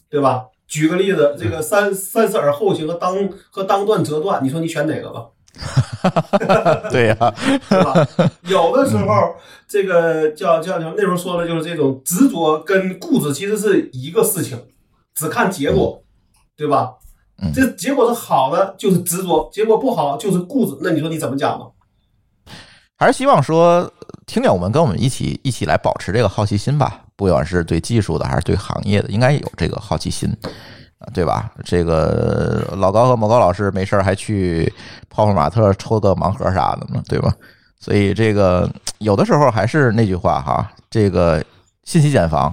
[0.08, 0.46] 对吧？
[0.66, 5.26] 举个例子，这个三三思而后行和当和当断则断，你说你选哪个吧？
[6.90, 7.34] 对呀，
[7.68, 8.06] 对吧？
[8.44, 9.34] 有的时候，
[9.68, 14.58] 这个叫叫叫那时候说的就是这种执着跟固执其实是一个事情，
[15.14, 16.02] 只看结果，
[16.56, 16.94] 对吧？
[17.54, 20.76] 这结果是好的，就是执着；结果不好，就是固执。
[20.82, 21.64] 那你说你怎么讲呢？
[22.98, 23.90] 还是希望说，
[24.26, 27.02] 听友们跟我们一起一起来保持这个好奇心吧。
[27.16, 30.48] 不管是对技术的，还是对行业的，应该有这个好奇心啊，
[31.12, 31.50] 对吧？
[31.64, 34.72] 这个老高和某高老师没事还去
[35.08, 37.32] 泡泡玛特抽个盲盒啥的呢，对吧？
[37.78, 41.44] 所以这个有的时候还是那句话哈，这个
[41.84, 42.52] 信息茧房。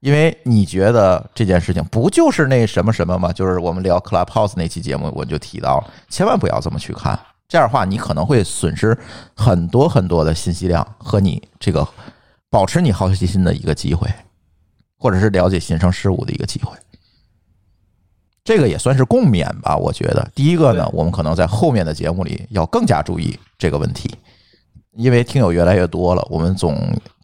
[0.00, 3.32] 因为你觉得这件事情不就是那什么什么吗？
[3.32, 7.18] 就是我们聊 Clubhouse 那期节目，我就提到了，千万不要这么去看。
[7.48, 8.96] 这样的话，你可能会损失
[9.34, 11.84] 很多很多的信息量和你这个
[12.48, 14.08] 保持你好奇心的一个机会，
[14.96, 16.76] 或者是了解新生事物的一个机会。
[18.48, 19.76] 这个也算是共勉吧。
[19.76, 24.10] 我觉得，第一个呢，我们可能在后面的节目里要更加注意这个问题，
[24.96, 26.74] 因为听友越来越多了，我们总。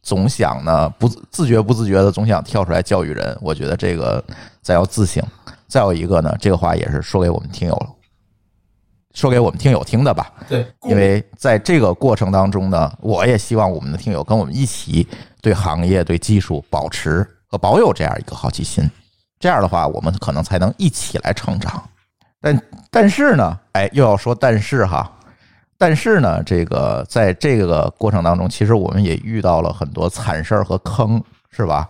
[0.02, 4.22] 总想呢，不自觉不自觉的总想跳出来教育人，我觉得这个
[4.60, 5.24] 再要自省。
[5.66, 7.96] 再有一个呢，这个话也是说给我们听友，
[9.14, 10.30] 说给我们听友听的吧。
[10.46, 15.08] 对，因为在这个过程当中呢，我也希望我们的听友跟我们一起
[15.40, 18.84] 对行业、对技术保持和保有这样一个好奇心。
[19.44, 21.84] 这样的话，我们可能才能一起来成长。
[22.40, 25.12] 但但是呢，哎，又要说但是哈，
[25.76, 31.86] 但是呢，这个在这个过程当中，其实我们也遇到了很多惨事儿和坑，是吧？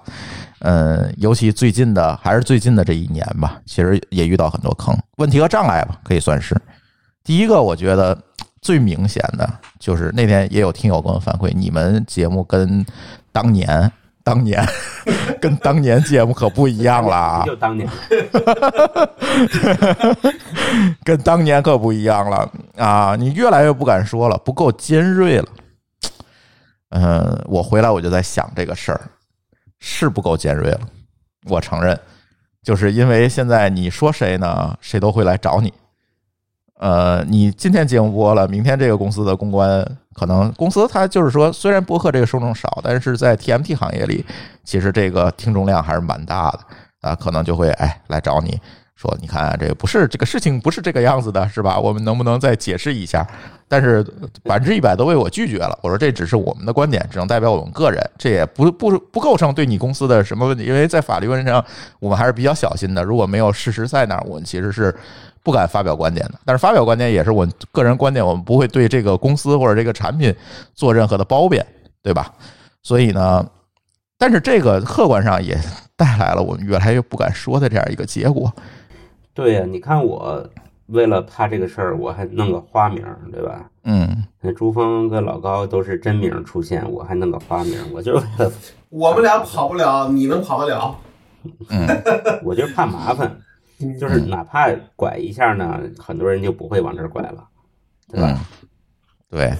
[0.62, 6.60] 嗯，尤其最近的还是最近的这一年吧，其实也遇到很多坑、问题和障碍吧，可以算是。
[7.22, 8.20] 第一个，我觉得
[8.62, 12.84] 最明显的就是那天也有听友跟我反馈，你们节目跟
[13.30, 13.92] 当年、
[14.24, 14.66] 当年
[15.38, 17.86] 跟当年节目可不一样了啊，就当年，
[21.04, 23.14] 跟当年可不一样了啊！
[23.16, 25.48] 你越来越不敢说了，不够尖锐了。
[26.88, 29.00] 嗯，我回来我就在想这个事儿，
[29.78, 30.80] 是不够尖锐了。
[31.50, 31.98] 我承认，
[32.62, 35.70] 就是因为现在你说谁呢，谁都会来找你。
[36.80, 44.24] 呃，你今天节目播了，明天这个公司的公关可能公司它就是说，虽然播客这个受众少，但是在 TMT 行业里，
[44.64, 46.60] 其实这个听众量还是蛮大的
[47.02, 48.60] 啊，可能就会哎来找你
[48.96, 51.78] 说，你看这个不是这个事情不是这个样子的，是吧？
[51.78, 53.24] 我们能不能再解释一下？
[53.68, 54.04] 但是
[54.42, 55.78] 百分之一百都被我拒绝了。
[55.80, 61.64] 我说这只是我们的观点，只能代表我们个人，这也不不不构成对你公司的什么问题，因为在法律问题上
[62.00, 63.04] 我们还是比较小心的。
[63.04, 64.92] 如果没有事实在那儿，我们其实是。
[65.44, 70.34] 不敢发表观点的，但是发表观点也是我个人观点，我们不会对这个公司或者这个产品
[70.74, 71.64] 做任何的褒贬，
[72.02, 72.32] 对吧？
[72.82, 73.46] 所以呢，
[74.18, 75.54] 但是这个客观上也
[75.96, 78.50] 带来了我们越来越不敢说的这样一个结果。
[79.34, 80.48] 对呀，你看我
[80.86, 83.66] 为了怕这个事儿，我还弄个花名，对吧？
[83.84, 88.52] 嗯，那朱峰跟老高都是真名出现，我还弄个花名，我就是为了
[88.88, 90.96] 我们俩跑不了，你能跑得了？
[91.68, 91.86] 嗯，
[92.42, 93.38] 我就是怕麻烦。
[93.98, 97.44] 就是哪怕拐一下呢，很多人就不会往这儿拐了，
[98.08, 98.40] 对吧？
[99.28, 99.52] 对，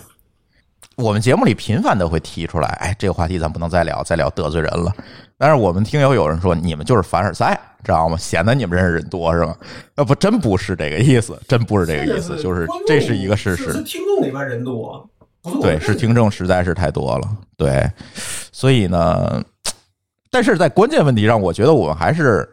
[0.97, 4.93] 我们节目里频繁的会提出来，哎，这个话题咱不能再聊，再聊得罪人了。
[5.37, 8.17] 但是我们听友有人说，你们就是凡尔赛，知道吗？
[8.17, 9.57] 显得你们认识人多是吗？
[9.97, 13.73] 那不真不是这个意思，真不是这个意思，就是这是一个事实。
[13.73, 15.11] 是听众里边人多，
[15.61, 17.91] 对，是听众实在是太多了，对。
[18.53, 19.43] 所以呢，
[20.31, 22.49] 但是在关键问题上，我觉得我们还是。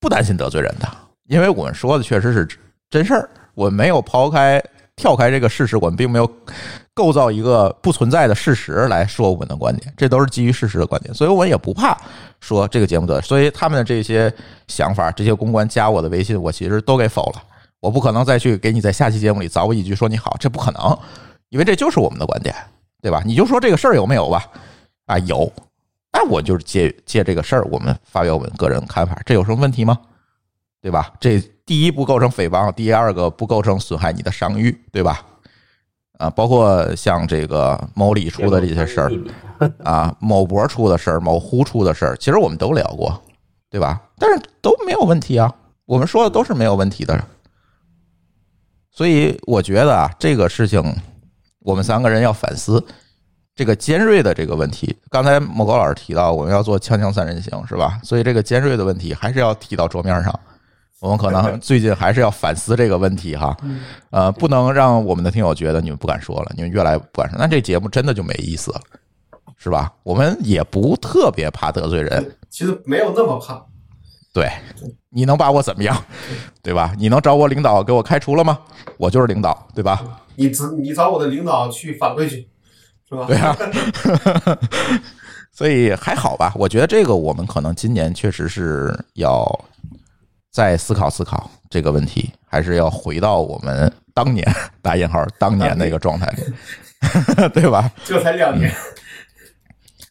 [0.00, 0.88] 不担心得罪人的，
[1.28, 2.48] 因为我们说的确实是
[2.90, 4.62] 真事儿，我们没有抛开、
[4.96, 6.30] 跳开这个事实，我们并没有
[6.94, 11.96] 构造一个不存在的事实来说我们的观点，这都是基于事实的观点，所以我们也不怕
[12.40, 13.20] 说这个节目的。
[13.22, 14.32] 所以他们的这些
[14.68, 17.42] 想法，这些公关加我的微信，我其实都给否了。
[17.80, 20.98] 我不可能再去给你在下期节目里凿我一句说你好，这不可能，
[21.50, 22.54] 因为这就是我们的观点，
[23.00, 23.22] 对吧？
[23.24, 24.44] 你就说这个事儿有没有吧？
[25.06, 25.52] 啊，有。
[26.12, 29.98] 那我就是借借这个事儿，我们发表我们个人看法，这有什么问题吗？
[30.80, 31.12] 对吧？
[31.20, 35.24] 这第一不构成诽谤，第二个不构成损害你的商誉，对吧？
[36.18, 39.12] 啊，包括像这个某李出的这些事儿，
[39.84, 43.22] 啊，某博出的事儿，某呼出的事儿，其实我们都聊过，
[43.70, 44.00] 对吧？
[44.18, 45.52] 但是都没有问题啊，
[45.84, 47.22] 我们说的都是没有问题的。
[48.90, 50.82] 所以我觉得啊，这个事情
[51.60, 52.84] 我们三个人要反思。
[53.58, 57.98] 这个尖锐的这个问题，刚才莫高老师提到，我们要做锵锵三人行，是吧？
[58.04, 60.32] 所以这个尖锐的问题还是要提到桌面上。
[61.00, 63.56] 我们可能最近还是要反思这个问题哈，
[64.10, 68.80] 呃，不能让我们的听友觉得你们不敢说了，你们越来不敢说，那这节目真的就没意思了，
[69.56, 69.92] 是吧？
[70.04, 73.60] 我们也不特别怕得罪人，其实没有那么怕。
[74.32, 74.48] 对，
[75.10, 76.00] 你能把我怎么样？
[76.62, 76.94] 对吧？
[76.96, 78.56] 你能找我领导给我开除了吗？
[78.98, 80.22] 我就是领导，对吧？
[80.36, 82.48] 你只你找我的领导去反馈去。
[83.08, 83.26] 是吧？
[83.26, 83.56] 对啊，
[85.52, 86.52] 所以还好吧。
[86.56, 89.46] 我觉得这个我们可能今年确实是要
[90.50, 94.46] 再思考思考这个问题，还是要回到我们当年
[94.82, 97.90] 打引号当年那个状态里， 对吧？
[98.04, 98.70] 这才两年。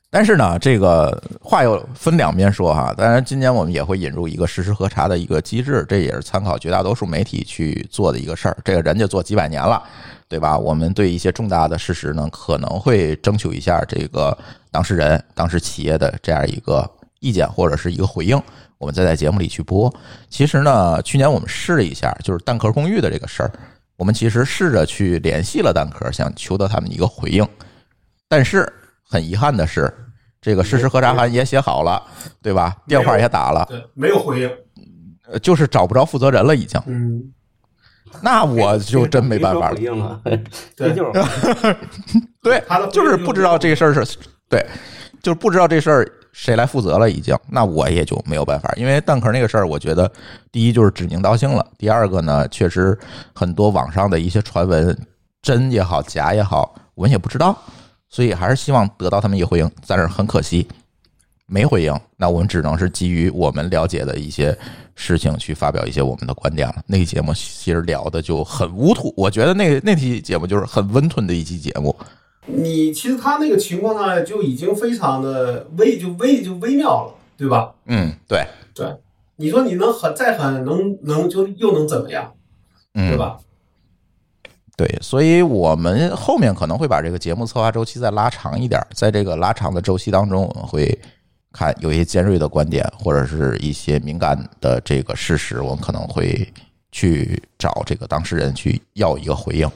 [0.10, 2.94] 但是呢，这个话又分两边说哈。
[2.98, 8.58] 当然，今年我们也会引入一个实时核查的一个机制，这也是参考绝大多数媒体去做的一个事儿。
[8.64, 9.84] 这个人家做几百年了。
[10.30, 10.58] 对吧？
[10.58, 14.38] 我们对一些重大的事实呢，可能会征求一下这个
[14.70, 16.90] 当事人、当时企业的这样一个
[17.22, 18.38] 意见或者是一个回应，
[18.78, 19.94] 我们再在节目里去播。
[20.30, 23.52] 其实呢，去年我们试了一下，就是蛋壳公寓的这个事儿，
[23.96, 27.48] 我们其实试着去联系了蛋壳，想求得他们一个回应。
[28.28, 28.68] 但是
[29.02, 29.94] 很遗憾的是，
[30.42, 32.04] 这个事实核查函也写好了，
[32.42, 32.76] 对吧？
[32.86, 34.52] 电话也打了，对，没有回应，
[35.32, 36.82] 呃就是找不着负责人了，已经。
[36.86, 37.34] 嗯。
[38.22, 39.76] 那我就真没办法了。
[40.76, 41.78] 对，就是，
[42.42, 44.18] 对，就是不知道这事儿是，
[44.50, 44.66] 对，
[45.22, 47.38] 就是不知道这事儿谁来负责了，已经。
[47.50, 50.12] 那我也就没有办法，因为蛋壳那个事儿，我觉得
[50.52, 52.98] 第一就是指名道姓了，第二个呢，确实
[53.34, 54.98] 很多网上的一些传闻，
[55.42, 57.58] 真也好，假也好，我们也不知道，
[58.10, 59.70] 所以还是希望得到他们一个回应。
[59.86, 60.68] 但是很可惜，
[61.48, 64.56] 没回应，那我们只能是基于我们了解的一些
[64.96, 66.84] 事情去发表一些我们的观点了。
[66.86, 71.96] 那期节目其实聊的就很无土，我觉得那那期节目就是很温吞的一期节目。
[72.46, 77.74] 你其实他那个情况呢，就已经非常的微，就微就微妙了，对吧？
[77.86, 78.88] 嗯，对，对，
[79.36, 82.34] 你说你能狠再狠，能能就又能怎么样，
[82.94, 83.38] 嗯，对吧？
[84.78, 90.98] 对，所以我们后面可能会把这个节目策划周期再拉长一点，在这个拉长的周期当中，我们会
[91.52, 96.48] 看有一些尖锐的观点，或者是一些敏感的这个事实，我们可能会
[96.92, 99.70] 去找这个当事人去要一个回应，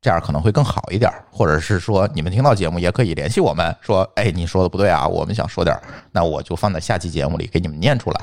[0.00, 1.10] 这样可能会更好一点。
[1.30, 5.76] 或者是说，你们听到节目也可以联系我们，说，哎，你说的不对啊，我们想说点，
[6.12, 8.20] 那我就放在下期节目里给你们念出来。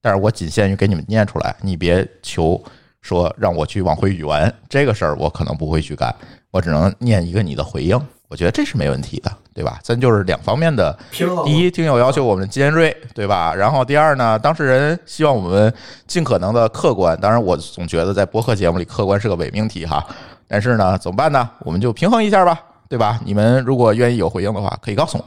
[0.00, 2.62] 但是我仅限于给你们念出来，你别求。
[3.00, 6.12] 说让我去往回圆这个事儿，我可能不会去干，
[6.50, 7.98] 我只能念一个你的回应，
[8.28, 9.78] 我觉得这是没问题的，对吧？
[9.82, 13.54] 咱就是两方面的，第一，听友要求我们尖锐，对吧？
[13.54, 15.72] 然后第二呢，当事人希望我们
[16.06, 17.18] 尽可能的客观。
[17.20, 20.06] 当然，我总觉得在播客节目里，客观是个伪命题哈。
[20.46, 21.48] 但是呢，怎么办呢？
[21.60, 23.18] 我们就平衡一下吧，对吧？
[23.24, 25.24] 你们如果愿意有回应的话，可以告诉我，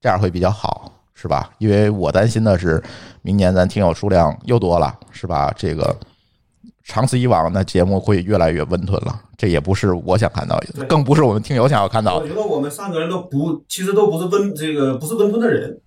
[0.00, 1.48] 这样会比较好，是吧？
[1.58, 2.82] 因为我担心的是，
[3.22, 5.54] 明年咱听友数量又多了，是吧？
[5.56, 5.96] 这个。
[6.90, 9.20] 长此以往，那节目会越来越温吞了。
[9.36, 12.24] 这也不是我想看到的，更不是我们听友想要看到的。
[12.24, 15.80] 我觉得我们三个人都不，其实都不是温这个不是温吞的人。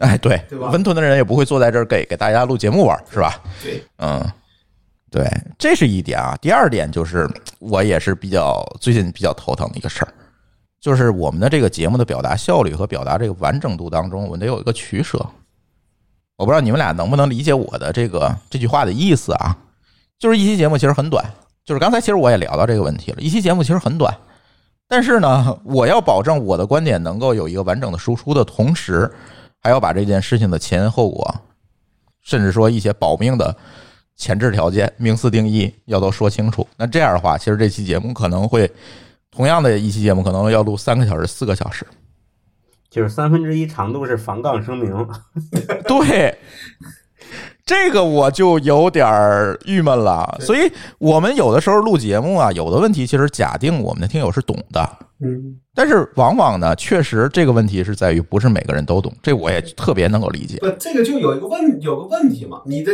[0.00, 0.68] 哎，对，对吧？
[0.70, 3.40] 温吞的人也不会坐在这儿给给大家录节目玩，是吧？
[3.62, 4.22] 对，嗯，
[5.10, 5.26] 对，
[5.58, 6.36] 这是一点啊。
[6.42, 7.26] 第二点就是，
[7.58, 10.12] 我也是比较最近比较头疼的一个事儿，
[10.78, 15.18] 就是我们的这个节目的表达效率和表达这个完整度当中，我们得有一个取舍。
[16.36, 19.56] 我不知道你们俩能不能理解我的这个这句话的意思啊？
[20.22, 21.28] 就是一期节目其实很短，
[21.64, 23.20] 就是刚才其实我也聊到这个问题了。
[23.20, 24.16] 一期节目其实很短，
[24.86, 29.12] 但是呢，我要保证我的观点能够有一个完整的输出的同时，
[29.60, 31.28] 还要把这件事情的前因后果，
[32.20, 33.52] 甚至说一些保命的
[34.14, 36.64] 前置条件、名词定义要都说清楚。
[36.76, 38.70] 那这样的话，其实这期节目可能会
[39.32, 41.84] 同样的一期节目可能要录三个小时、四个小时，
[42.88, 44.94] 就是三分之一长度是防杠声明。
[45.88, 46.38] 对。
[47.64, 54.80] 这个我就有点儿郁闷了，所以我们有的时候录节目啊，有的问题其实假定我们的听友是懂的，
[55.20, 60.58] 嗯，但是往往呢，确实这个问题是在于不是每个人都懂，这我也特别能够理解。
[60.58, 62.92] 不，这个就有一个问有个问题嘛，你的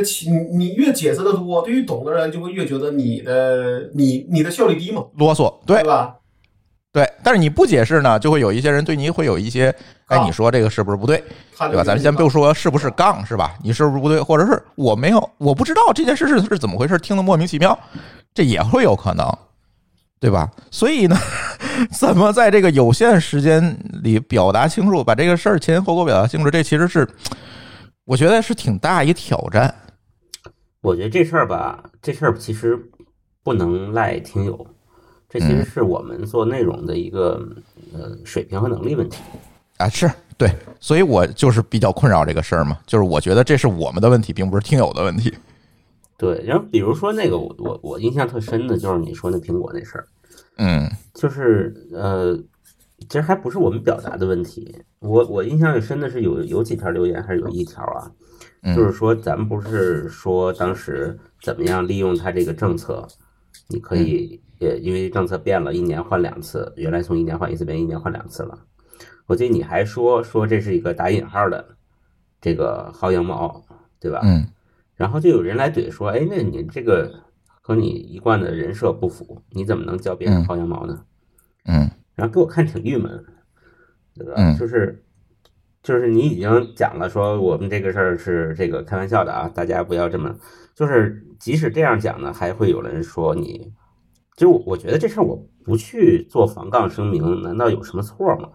[0.52, 6.16] 你越解释的多，对于懂的人就会越觉得你的你你的效率低嘛，啰嗦，对吧？
[6.90, 9.74] 对，但是你不解释呢，就会有一些人对你会有一些，
[10.06, 11.22] 哎，你说这个是不是不对，
[11.58, 11.84] 对吧？
[11.84, 13.54] 咱们先不说是不是杠，是吧？
[13.62, 17.78] 你是不是不对，或者是我没有，我不知道这件事是是怎么回事，听得莫名其妙，
[18.32, 19.30] 这也会有可能，
[20.18, 20.50] 对吧？
[20.70, 21.16] 所以呢，
[21.92, 27.06] 怎么在这个有限时间里表达清楚，把这个事儿前因后果表达清楚，这其实是
[28.06, 29.72] 我觉得是挺大一挑战。
[30.80, 32.78] 我觉得这事儿吧，这事儿其实
[33.44, 34.66] 不能赖听友。
[35.28, 37.46] 这其实是我们做内容的一个
[37.92, 39.22] 呃水平和能力问题
[39.76, 40.50] 啊，是对，
[40.80, 45.32] 所以我就是比较困扰这个事儿嘛，就是我觉得这是我们的问题，并不是听友的问题。
[46.16, 50.08] 对，然后比如说那个我我我印象特深的就是你说那苹果那事儿，
[50.56, 52.34] 嗯，就是呃，
[53.08, 58.10] 其实还不是我们表达的问题，我我印象最深的是有有几条留言还是有一条啊，
[58.74, 63.06] 就是说咱们不是说当时怎么样利用它这个政策，
[63.68, 64.40] 你可以。
[64.58, 68.58] 也因为政策变了，一年换两次，原来从一年换一次变一年换两次了。
[69.26, 71.76] 我记得你还说说这是一个打引号的
[72.40, 73.62] 这个薅羊毛，
[74.00, 74.20] 对吧？
[74.24, 74.46] 嗯。
[74.96, 77.12] 然后就有人来怼说：“哎，那你这个
[77.60, 81.04] 和你一贯的人设不符，你怎么能教别人薅羊毛呢？”
[81.66, 81.88] 嗯。
[82.16, 83.24] 然后给我看挺郁闷，
[84.14, 84.32] 对吧？
[84.36, 84.56] 嗯。
[84.58, 85.04] 就是
[85.82, 90.34] 就是你已经讲了说我们这个事儿是这个开玩笑的啊，大家不要这么。
[90.74, 93.72] 就是即使这样讲呢，还会有人说你。
[94.38, 98.50] 就我觉得这事儿我不去做防杠声明，难道有什么错吗？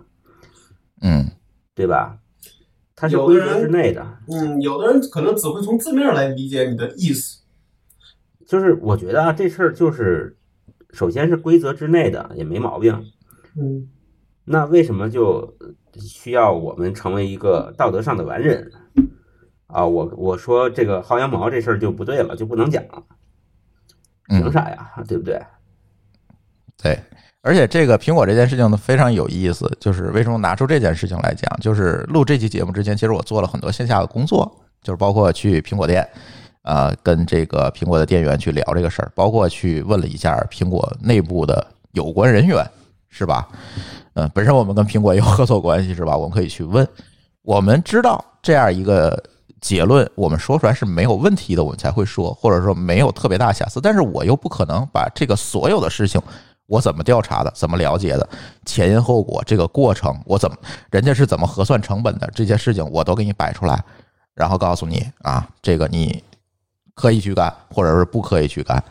[1.02, 1.30] 嗯，
[1.76, 2.20] 对吧？
[2.96, 4.02] 它是规则之内的。
[4.30, 7.44] 嗯，有的人可能只会从字面来理解你的意思。
[8.48, 10.38] 就是我觉得啊，这事儿就是
[10.92, 13.12] 首先是规则之内的，也没毛病。
[13.60, 13.90] 嗯，
[14.46, 15.54] 那为什么就
[15.96, 18.72] 需要我们成为一个道德上的完人
[19.68, 19.86] 啊？
[19.86, 22.82] 我我说这个薅羊毛这事儿就不对了，就不能讲？
[24.30, 25.04] 凭啥呀？
[25.10, 25.44] 对不对？
[26.84, 27.00] 对，
[27.42, 31.58] 而且这个苹果这件事情呢非常有意思，就是为什么拿出这件事情来讲？
[31.62, 34.52] 就是录这期节目之前，其实我做了很多线下的工作，
[34.84, 36.06] 就是包括去苹果店，
[36.64, 42.70] 啊，跟这个苹果的店员去聊这个事儿，包括去问了一下苹果内部的有关人员，
[43.10, 43.48] 是吧？
[44.16, 46.16] 嗯，本身我们跟苹果有合作关系，是吧？
[46.18, 46.88] 我们可以去问。
[47.44, 49.22] 我们知道这样一个
[49.60, 53.82] 结论，我们说出来是没有问题的，我们才会说，或者说没有特别大瑕疵。
[53.82, 56.22] 但是我又不可能把这个所有的事情，
[56.68, 58.28] 我怎么调查的，怎么了解的，
[58.66, 60.58] 前因后果这个过程，我怎么
[60.92, 63.84] 人家是怎么核算成本的，这些事情我都给你摆出来，
[64.34, 66.24] 然后告诉你啊，这个你
[66.96, 68.84] 可以去干，或者是不可以去干，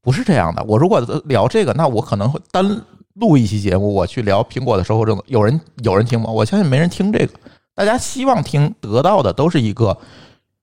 [0.00, 0.62] 不是这样的。
[0.64, 2.82] 我如果聊这个，那我可能会单
[3.14, 6.30] 录一期节目，我去聊苹果的售后政策，有人有人听吗？
[6.30, 7.32] 我相信没人听这个。
[7.74, 9.96] 大家希望听得到的都是一个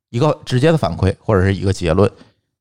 [0.10, 2.10] 一个直接的反馈，或者是一个结论，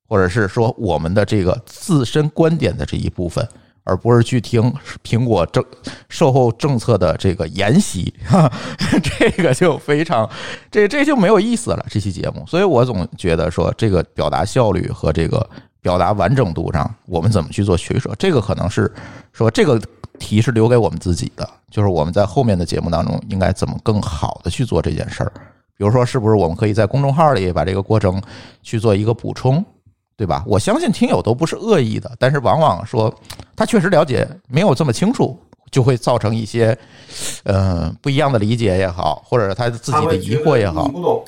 [0.08, 3.46] 或者是说我们的这个自身观点的这一部分，
[3.90, 4.72] 而不是去听
[5.02, 5.64] 苹果政
[6.08, 8.48] 售后政策的这个研习，哈，
[9.02, 10.30] 这个就非常
[10.70, 11.84] 这这就没有意思了。
[11.90, 15.44] 这期节目，所以我总觉得说这个表达效率和这个
[15.82, 18.90] 表达完整度上，我们怎么去做取舍，这个可能是
[19.32, 19.80] 说这个。
[20.18, 25.32] 题是留给我们自己的，就是我们在后面的节目当中应该怎么更好的去做这件事儿。
[25.78, 28.20] 比如说，是不是我们可以在公众号里把这个过程
[28.62, 29.64] 去做一个补充，
[30.20, 30.44] 对吧？
[30.46, 33.10] 我相信听友都不是恶意的，但是往往说
[33.56, 35.34] 他确实了解没有这么清楚，
[35.70, 36.76] 就会造成一些
[37.44, 41.24] 呃不一样的理解也好，或者他自己的疑惑也好，不懂，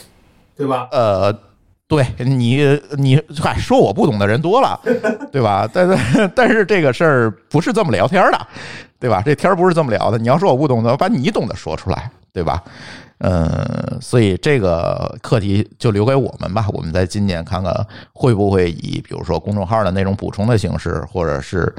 [0.54, 0.88] 对吧？
[0.92, 1.34] 呃。
[1.88, 4.80] 对你，你嗨，说我不懂的人多了，
[5.30, 5.68] 对吧？
[5.70, 8.46] 但是但是这个事儿不是这么聊天的，
[8.98, 9.20] 对吧？
[9.22, 10.16] 这天儿不是这么聊的。
[10.16, 12.62] 你要说我不懂的，我把你懂的说出来，对吧？
[13.18, 16.66] 嗯，所以这个课题就留给我们吧。
[16.72, 21.72] 我们在今年看看会不会以比如说公众号的那种补充的形式，或者是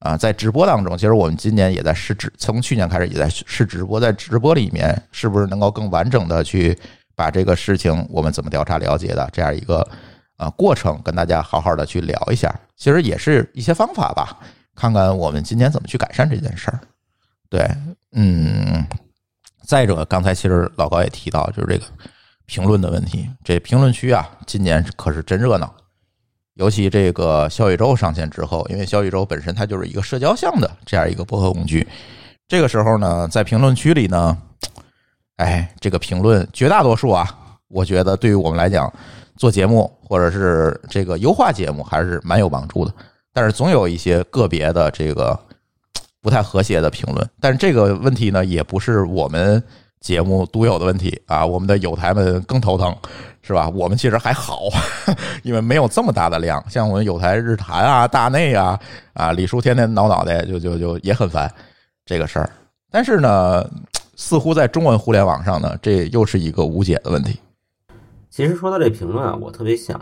[0.00, 6.76] 啊，在直播当中，其实我们今年也在试直，从去年开始也在试直播，在直播里面是不是能够更完整的去。
[7.16, 9.86] 把这个事情我们怎么调查了解的这样一个
[10.38, 14.38] 啊过程，跟大家好好的去聊一下，其实也是一些方法吧，
[14.74, 16.80] 看看我们今年怎么去改善这件事儿。
[17.50, 17.68] 对，
[18.12, 18.86] 嗯，
[19.70, 21.84] 再者，刚才其实老高也提到，就是这个
[22.44, 25.72] 评论的问题，这评论区啊，今年可是真热闹，
[26.54, 31.86] 尤其这个小宇宙上线之后，因为小宇宙本身它就是一个社交向的这样一个播客工具，
[32.48, 34.36] 这个时候呢，在评论区里呢。
[35.38, 37.24] 哎，这个评论绝大多数啊，
[37.68, 38.92] 我觉得对于我们来讲，
[39.36, 42.92] 做节目或者是这个优化节目还是蛮有帮助的。
[43.32, 45.38] 但是总有一些个别的这个
[46.20, 47.28] 不太和谐的评论。
[47.40, 49.62] 但是这个问题呢，也不是我们
[50.00, 52.94] 节目独有的问题啊，我们的友台们更头疼，
[53.42, 53.68] 是吧？
[53.70, 54.62] 我们其实还好，
[55.42, 56.62] 因为没有这么大的量。
[56.68, 58.78] 像我们友台日坛啊、大内啊、
[59.12, 61.52] 啊李叔天天挠脑袋，就就就也很烦
[62.04, 62.50] 这个事儿。
[62.90, 63.68] 但是呢。
[64.22, 67.40] 似乎在中文互联网上呢，这又是一个无解的问题。
[68.28, 69.98] 其实说到这评论啊，我特别想，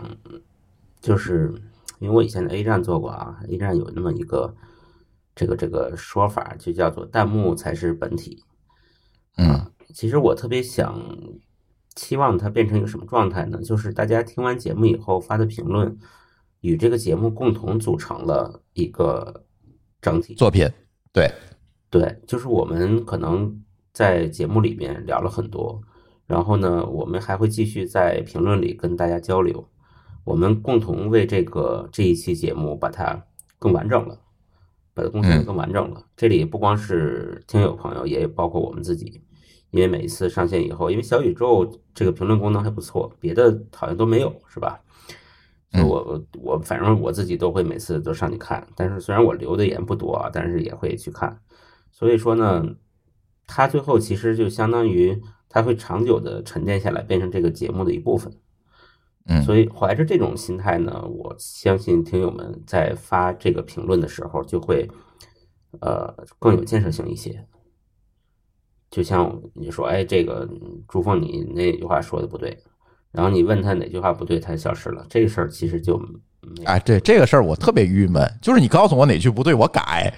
[0.99, 1.53] 就是
[1.99, 4.53] 因为我以前在 A 站做过啊，A 站有那么一个
[5.39, 8.43] 这个这个说法，就叫做弹幕才是本体。
[9.37, 11.01] 嗯，其实我特别想
[11.95, 13.61] 期望它变成一个什么状态呢？
[13.61, 15.97] 就是大家听完节目以后发的评论，
[16.59, 19.45] 与这个节目共同组成了一个
[20.01, 20.69] 整体作品。
[21.13, 21.31] 对，
[21.89, 23.63] 对，就是我们可能。
[23.91, 25.81] 在节目里面聊了很多，
[26.25, 29.67] 然后呢，我们还会继续在评论里跟大家交流，
[30.23, 33.25] 我们共同为这个这一期节目把它
[33.57, 34.21] 更完整了，
[34.99, 36.03] 把它贡献的更完整了。
[36.17, 39.21] 这里不光是听友朋友，也包括我们自己，
[39.71, 44.81] 因为每一次上线以后，因为小宇宙这个评论功能还不错，别的好像都没有，是吧？
[45.87, 51.39] 我我反正我自己都会每次都上去看，但是虽然我留的言不多啊，但是也会去看，
[51.91, 52.65] 所以说呢。
[53.51, 55.19] 它最后其实就相当于，
[55.49, 58.31] 它会长久的沉淀下来，变成这个节目的一部分。
[59.25, 64.89] 嗯，所以怀着这种心态呢，我相信听友们在发这个评论的时候，就会
[65.81, 67.45] 呃更有建设性一些。
[68.89, 70.49] 就像你说，哎，这个
[70.87, 72.57] 朱峰你那句话说的不对，
[73.11, 76.01] 然后你问他哪句话不对，他消失了，这个事儿其实就，
[76.65, 80.13] 哎，对这个事儿我特别郁闷，就是你告诉我哪句不对，我改。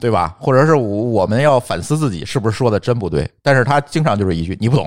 [0.00, 0.34] 对吧？
[0.40, 3.30] 或者是我们要反思自己是不是说的真不对？
[3.42, 4.86] 但是他经常就是一句“你不懂”，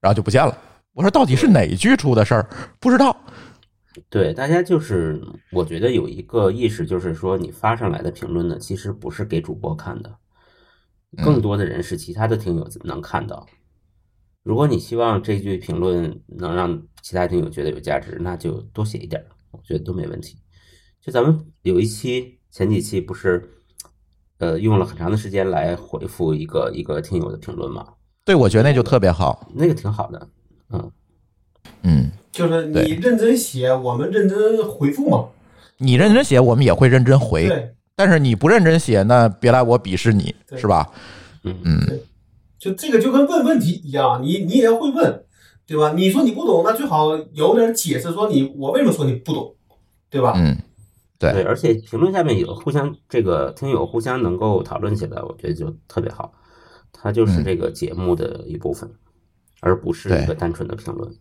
[0.00, 0.56] 然后就不见了。
[0.96, 2.48] 我说到底是哪句出的事儿？
[2.80, 3.14] 不知道。
[4.08, 5.20] 对，大家就是
[5.52, 10.16] 我觉得有一个意识，就是说你发上来的评论呢，其实不是给主播看的，
[11.22, 13.46] 更多的人是其他的听友能看到。
[14.42, 20.38] 如果你希望这句评论能让其他听友觉得有价值，那就多写一点，我觉得都没问题。
[21.02, 23.52] 就咱们有一期前几期不是。
[24.38, 27.86] 呃，用了很长的时间来回复一个一个听友的评论嘛？
[28.22, 30.28] 对，我觉得那就特别好，那个挺好的。
[30.70, 30.92] 嗯。
[31.82, 35.26] 嗯，就是你认真写，我们认真回复嘛。
[35.78, 37.46] 你认真写，我们也会认真回。
[37.48, 40.90] 对，但是你不认真写，那别来我鄙视你，是吧？
[41.44, 41.54] 嗯。
[41.64, 42.00] 嗯，
[42.58, 45.24] 就这个就跟问问题一样，你你也要会问，
[45.66, 45.92] 对吧？
[45.92, 49.54] 你说你不懂，那最好有点解释，说你我为什么说你不懂，
[50.08, 50.32] 对吧？
[50.36, 50.56] 嗯，
[51.18, 51.32] 对。
[51.32, 56.32] 对，而且评论下面有互相这个听友互相能够讨论起来，我觉得就特别好，
[56.92, 57.44] 它就是嗯。
[57.44, 58.90] 这个节目的一部分，
[59.60, 61.12] 而不是一个单纯的评论。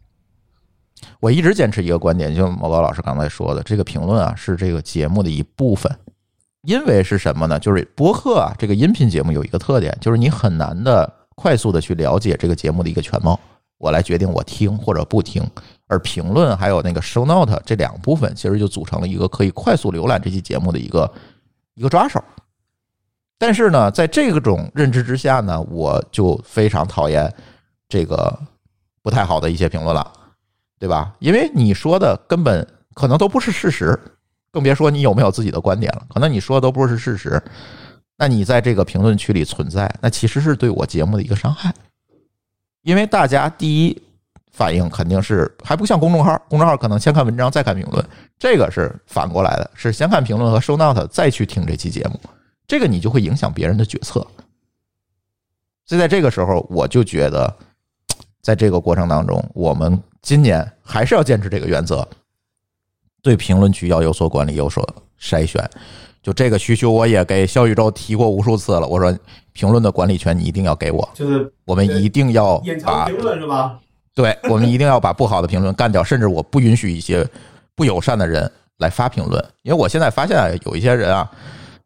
[1.19, 5.91] 我一直坚持一个观点，就毛高老师刚才说的，这个评论啊是这个节目的一部分。
[6.61, 7.59] 因为是什么呢？
[7.59, 13.39] 就是播客啊，这个音频节目有一个特点，就是你很难的快速的去了解这个节目的一个全貌，
[13.77, 15.47] 我来决定我听或者不听。
[15.87, 21.13] 而评论还有那个 show note 这两部分，其实就组成了一个可以快速浏览这期节目的一个
[21.75, 22.23] 一个抓手。
[23.37, 27.31] 但是呢，在这种认知之下呢，我就非常讨厌
[27.87, 28.37] 这个
[29.01, 30.11] 不太好的一些评论了。
[30.77, 31.15] 对吧？
[31.19, 33.97] 因为你说的根本可能都不是事实，
[34.51, 36.05] 更别说你有没有自己的观点了。
[36.13, 37.41] 可能你说的都不是事实，
[38.17, 41.73] 那你在这个评论区里存在，那其实是对我节目的一个伤害。
[42.83, 44.01] 因为大家第一
[44.51, 48.05] 反应肯定是还不像公众号，公众号可能先看文章再看评论，
[48.37, 52.19] 这个是反过来的，是先看评论和收 note 再去听这期节目，
[52.67, 54.27] 这个你就会影响别人的决策。
[55.85, 57.51] 所以在这个时候，我就觉得，
[58.45, 62.07] 在这个过程当中，我们今年还是要坚持这个原则，
[63.23, 64.87] 对评论区要有所管理，有所
[65.19, 65.67] 筛选。
[66.21, 68.87] 就这个需求，我也给小宇宙提过无数次了。
[68.87, 69.17] 我说，
[69.53, 73.79] 评论的管理权你一定要给我，就是我们一定要把评论是吧？
[74.13, 77.27] 对，我们一定要把不好的评论干掉，甚至我不允许一些
[77.73, 81.27] 不友善的人来发评论，因为我现在发现啊有一些人啊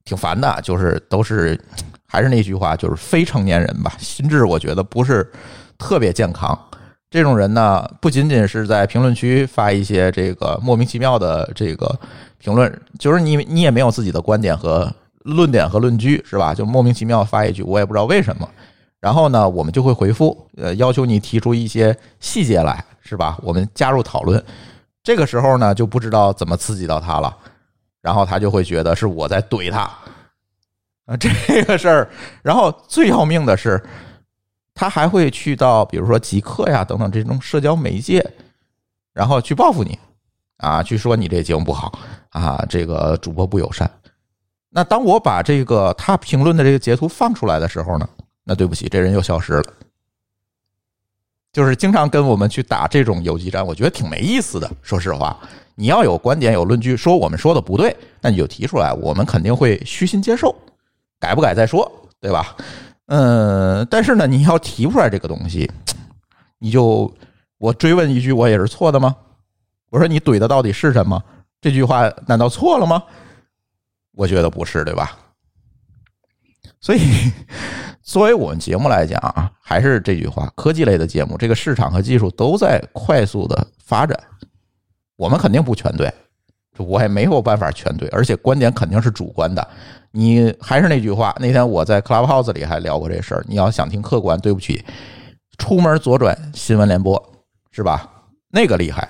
[0.04, 1.58] 挺烦的，就是都是
[2.06, 5.26] 还是那句话，就是非成年人吧，心智我觉得不是
[5.80, 6.58] 特别健康。
[7.10, 12.00] 这种人呢，不仅仅是在评论区发一些这个莫名其妙的这个
[12.38, 14.88] 评论，就是你你也没有自己的观点和
[15.24, 16.54] 论点和论据，是吧？
[16.54, 18.48] 就莫名其妙发一句，我也不知道为什么。
[19.00, 23.40] 然后呢，我们就会回复，呃，要求你提出一些细节来，是吧？
[23.42, 24.44] 我们加入讨论。
[25.02, 27.36] 这个时候呢，就不知道怎么刺激到他了，
[28.02, 29.90] 然后他就会觉得是我在怼他
[31.06, 32.10] 啊，这个事儿。
[32.44, 33.82] 然后最要命的是，
[34.80, 38.26] 他还会去到比如说极客呀等等这种社交媒介，
[39.12, 40.00] 然后去报复你
[40.56, 42.00] 啊，去说你这节目不好
[42.30, 43.92] 啊，这个主播不友善。
[44.70, 48.08] 那当我把这个他评论的这个截图放出来的时候呢？
[48.46, 49.64] 那对不起，这人又消失了。
[51.52, 54.72] 就是经常跟我们去打这种游击战，我觉得挺没意思的。
[54.82, 55.38] 说实话，
[55.76, 60.56] 你要有观点、有论据，说我们说的不对，那你就提出来，我们肯定会虚心接受，
[61.20, 62.56] 改不改再说，对吧？
[63.10, 65.70] 嗯，但是呢，你要提出来这个东西，
[66.60, 67.14] 你就
[67.58, 69.16] 我追问一句，我也是错的吗？
[69.90, 71.22] 我说你怼的到底是什么？
[71.60, 73.04] 这句话难道错了吗？
[74.14, 75.18] 我觉得不是，对吧？
[76.80, 77.00] 所以。
[78.02, 84.20] 作为我们节目来讲啊，还是这句话，科技类的节目，这个市场和技术都在快速的发展，
[85.16, 86.12] 我们肯定不全对，
[86.80, 89.68] 我也没有办法全对，而且观点肯定是主观的。
[90.12, 93.46] 你还是那句话，那天我在 Clubhouse 里还聊过这事儿。
[93.48, 94.84] 你要想听客观，对不起，
[95.58, 97.22] 出门左转新闻联播
[97.72, 98.10] 是吧？
[98.50, 99.08] 那个厉害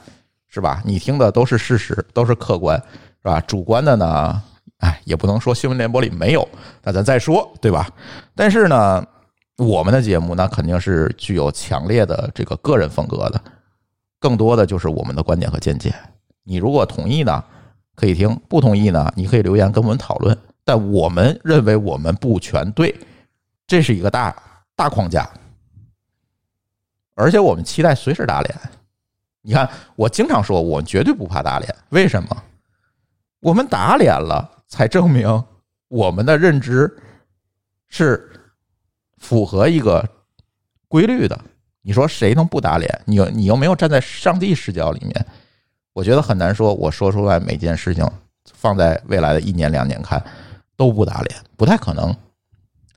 [0.47, 0.81] 是吧？
[0.83, 2.77] 你听的都是事实，都是客观
[3.21, 3.39] 是吧？
[3.41, 4.41] 主观的呢？
[4.79, 6.47] 哎，也不能说新闻联播里没有，
[6.83, 7.89] 那咱再说，对吧？
[8.33, 9.05] 但是呢，
[9.57, 13.41] 我们的节目那肯定是具有强烈的这个个人风格的，
[14.19, 15.93] 更多的就是我们的观点和见解。
[16.45, 17.43] 你如果同意呢，
[17.99, 20.37] 可以听；不同意呢，你可以留言跟我们讨论。
[20.63, 22.95] 但我们认为我们不全对，
[23.67, 24.35] 这是一个大
[24.75, 25.29] 大框架，
[27.15, 28.55] 而且我们期待随时打脸。
[29.41, 32.43] 你看，我经常说，我们绝对不怕打脸，为什么？
[33.41, 34.55] 我们打脸了。
[34.71, 35.43] 才证明
[35.87, 36.95] 我们的认知
[37.87, 38.39] 是
[39.17, 40.07] 符合一个
[40.87, 41.35] 规律的。
[41.81, 43.01] 你说谁能不打脸？
[43.05, 45.25] 你又你又没有站在上帝视角里面，
[45.99, 46.73] 我觉得很难说。
[46.73, 48.09] 我说出来每件事情
[48.53, 50.23] 放在未来的一年两年看
[50.77, 52.15] 都不打脸，不太可能，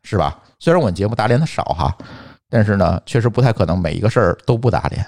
[0.04, 0.38] 是吧？
[0.60, 1.92] 虽然我们节目打脸的少哈，
[2.48, 5.04] 但是呢，确实不太可能每一个事儿都不打脸。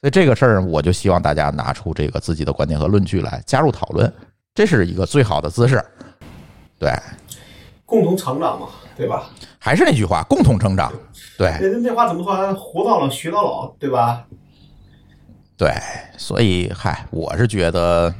[0.00, 4.12] 所以这个事儿，我就希望大家拿出这个自己的观点和论据来加入讨论。
[4.54, 5.84] 这是一个最好的姿势，
[6.78, 6.92] 对，
[7.84, 9.28] 共同成长嘛，对吧？
[9.58, 10.92] 还是那句话，共同成长，
[11.36, 12.54] 对，那那话怎么说？
[12.54, 14.24] 活到老学到老，对吧？
[15.56, 15.72] 对，
[16.18, 18.14] 所以嗨，我是觉得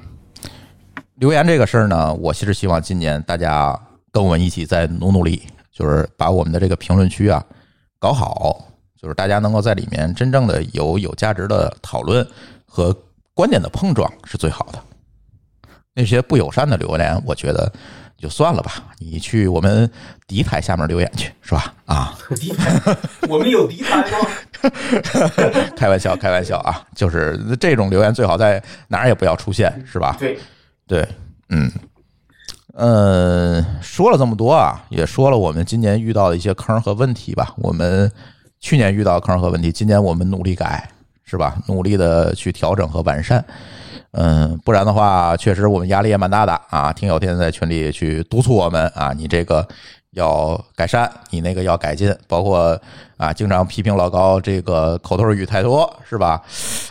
[1.17, 3.79] 留言这个事儿呢，我其实希望今年大家
[4.11, 7.45] 跟我们一起再努努力，就是把我们的这个评论区啊
[7.99, 8.65] 搞好，
[8.99, 12.27] 就是大家能够在里面真正的有有价值的讨论
[12.65, 12.97] 和
[13.35, 14.79] 观点的碰撞是最好的。
[15.93, 17.71] 那些不友善的留言，我觉得
[18.17, 19.91] 就算了吧，你去我们
[20.27, 21.75] 敌台下面留言去，是吧？
[21.85, 22.97] 啊， 敌台，
[23.29, 24.29] 我们有敌台吗？
[25.77, 30.17] 开玩笑，开玩笑啊，就是这种留言最好在哪儿也不要出现，是吧？
[30.19, 30.39] 对，
[30.87, 31.09] 对，
[31.49, 31.71] 嗯，
[32.75, 37.55] 呃，说了这么多啊，也说了我们今年遇到的一些坑和问题吧。
[37.57, 38.11] 我们
[38.61, 40.89] 去年遇到坑和问题，今年我们努力改，
[41.25, 41.57] 是吧？
[41.67, 43.45] 努力的去调整和完善。
[44.13, 46.91] 嗯，不然的话，确实我们压力也蛮大的啊。
[46.93, 49.67] 听友天天在群里去督促我们啊，你这个
[50.17, 52.79] 要改善，你那个要改进，包括
[53.19, 56.43] 啊，经常批评老高这个口头语太多，是吧？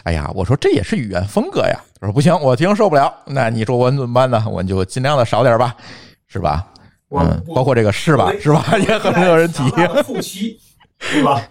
[0.03, 1.79] 哎呀，我说这也是语言风格呀。
[1.99, 3.11] 他说不行，我听受不了。
[3.25, 4.45] 那你说我怎么办呢？
[4.47, 5.75] 我就尽量的少点吧，
[6.27, 6.67] 是吧？
[7.09, 8.31] 嗯，包括这个是吧？
[8.39, 8.63] 是吧？
[8.77, 9.63] 也很多人提
[10.03, 10.59] 后期，
[10.99, 11.41] 对吧？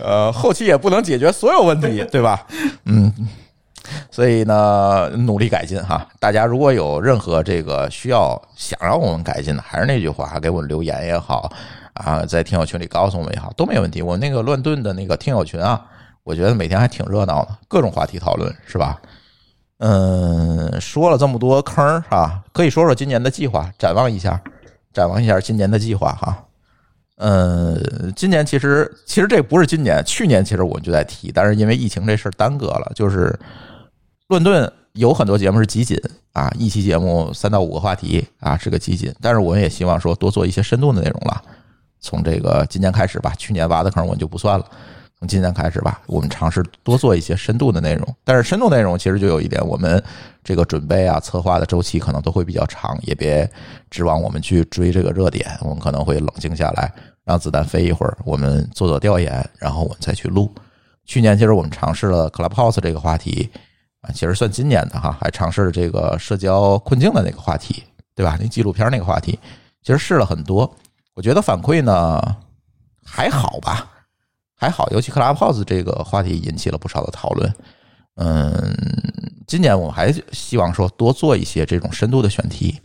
[0.00, 2.46] 呃，后期也不能解决所有问题，对吧？
[2.86, 3.12] 嗯。
[4.10, 6.06] 所以呢，努力改进哈。
[6.18, 11.52] 大家如果有任何这个需要想让我们改进的，还是那句话，给我们留言也好
[11.94, 14.02] 啊，在听友群里告诉我们也好，都没问题。
[14.02, 15.84] 我那个乱炖的那个听友群啊，
[16.24, 19.00] 我觉得每天还挺热闹的，各种话题讨论是吧？
[19.78, 24.40] 嗯，说了这么多坑儿啊，可以说说今年的计划，展望一下，
[24.92, 26.44] 展望一下今年的计划哈。
[27.18, 33.38] 嗯，今年其实其实这不是今年，去年其实我们就在提，但是因为疫情这事儿耽搁了，就是。
[34.28, 35.98] 乱炖有很多节目是集锦
[36.34, 39.10] 啊，一期节目三到五个话题啊，是个集锦。
[39.22, 41.42] 但是我们也希望说多做一些深度的内容了。
[41.98, 44.70] 从这个今年开始吧，去年挖的坑我们就不算了。
[45.18, 48.06] 从今年开始吧，我们尝试多做一些深度的内容。
[48.22, 50.02] 但是深度内容其实就有一点，我们
[50.44, 53.50] 这个准备啊、策划的周期可能都会比较长，也别
[53.88, 55.48] 指望我们去追这个热点。
[55.62, 56.92] 我们可能会冷静下来，
[57.24, 60.54] 让子弹飞一会儿，我们做做调研，然后我们再去录。
[61.06, 63.48] 去年其实我们尝试了 Clubhouse 这个话题。
[64.00, 67.82] 啊，其实算今年的哈，还尝试了这个社交困境的那个话题，
[68.14, 68.38] 对吧？
[68.40, 69.38] 那纪录片那个话题，
[69.82, 70.72] 其实试了很多，
[71.14, 72.20] 我觉得反馈呢
[73.04, 73.90] 还好吧，
[74.54, 74.88] 还好。
[74.90, 77.52] 尤其克拉 pose 这个话题引起了不少的讨论。
[78.14, 78.74] 嗯，
[79.46, 82.80] 今年我们还希望说多做一些这种深度的选题，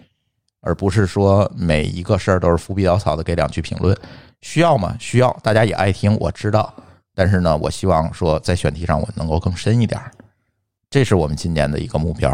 [0.62, 3.96] 而不是说每一个事儿都是浮皮潦草的给两句评论。
[4.42, 4.96] 需要吗？
[5.00, 6.74] 需要，大家也爱听，我知道。
[7.16, 10.02] 但是呢，我希望说在选题上我能够更深一点。
[10.94, 12.30] 这是我们今年的一个目标，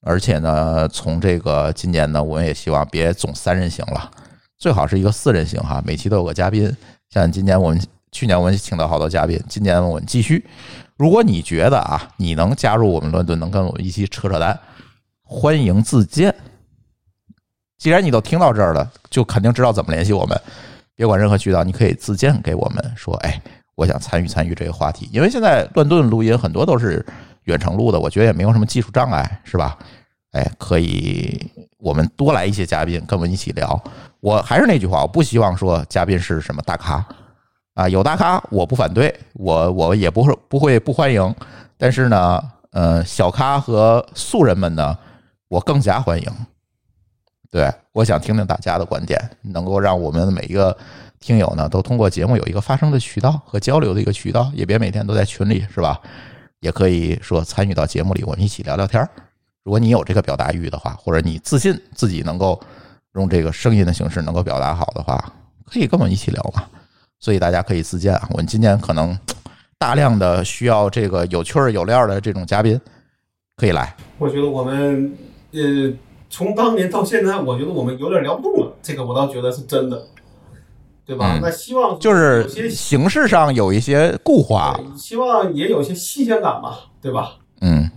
[0.00, 4.10] 而且呢，从这个今年呢，我们也希望别总三人行了，
[4.58, 6.76] 最好是一个四人行哈，每期都有个嘉宾。
[7.10, 7.80] 像今年我们
[8.10, 10.44] 去年我们请到好多嘉宾，今年我们继续。
[10.96, 14.58] 如果你觉得啊，你能加入我们乱炖，能跟我们一起扯扯淡，
[15.22, 16.34] 欢迎自荐。
[17.78, 20.36] 既然你都听到这儿了，就肯定知道怎么联系我们，
[20.96, 23.40] 别管任何渠道，你可以自荐给我们说，哎。
[23.76, 27.04] 我想参与参与这个话题，因为现在乱炖录音很多都是
[27.44, 29.78] 远程录的，我觉得也没有什么技术障碍，是吧？
[30.32, 33.80] 哎，可以，我们多来一些嘉宾跟我们一起聊。
[34.20, 37.06] 我还是那句话，我不希望说嘉宾是什么大咖
[37.74, 41.34] 啊，有大咖我不反对，我我也不会不会不欢迎。
[41.78, 44.96] 但是呢，呃，小咖和素人们呢，
[45.48, 46.30] 我更加欢迎。
[47.50, 50.76] 对，我想听听大家的观点，能够让我们每一个。
[51.18, 55.98] 听友呢，都通过节目有一个发声的渠道和交流的一个渠道，也别每天都在群里，是吧？
[56.60, 59.08] 也可以说参与到节目里，我们一起聊聊天儿
[59.64, 62.60] 如果你有这个表达欲的话，或者你自信自己能够
[63.14, 65.32] 用这个声音的形式能够表达好的话，
[65.64, 66.62] 可以跟我们一起聊嘛。
[67.18, 68.28] 所以大家可以自荐啊。
[68.30, 69.18] 我们今年可能
[69.78, 72.78] 大量的需要这个有趣儿有料儿的这种嘉宾
[73.56, 73.96] 可以来。
[74.18, 75.12] 我觉得我们
[75.52, 75.90] 呃，
[76.28, 78.72] 从当年到现在，我觉得我们有点聊不动了。
[78.82, 80.06] 这个我倒觉得是真的。
[81.06, 81.38] 对吧？
[81.40, 87.34] 那希望就是形式上有一些固化，希望也有些新鲜感吧，对吧？
[87.60, 87.88] 嗯，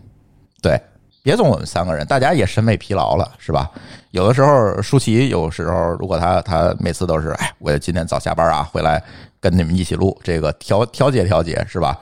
[0.62, 0.80] 对，
[1.24, 3.68] 别总我们三个人，大家也审美疲劳了，是吧？
[4.12, 9.04] 有的时候舒淇，有时候如果他他每次都是，哎，我今天早下班啊，回来
[9.40, 12.00] 跟你们一起录，这个调调节调节，是吧？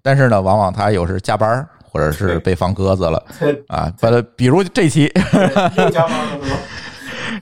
[0.00, 3.24] 但是呢，往往他有时加班，或者是被放鸽子了
[3.68, 5.10] 啊，把他比如这期
[5.78, 6.58] 又加班了，是吧？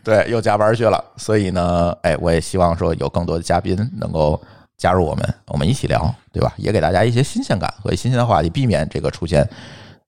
[0.04, 4.40] 对，又加班去了，所以呢，哎，我也希望说有更多的嘉宾能够
[4.76, 6.52] 加入我们，我们一起聊，对吧？
[6.56, 9.44] 也给大家一些新鲜感和新鲜的话题，避免这个出现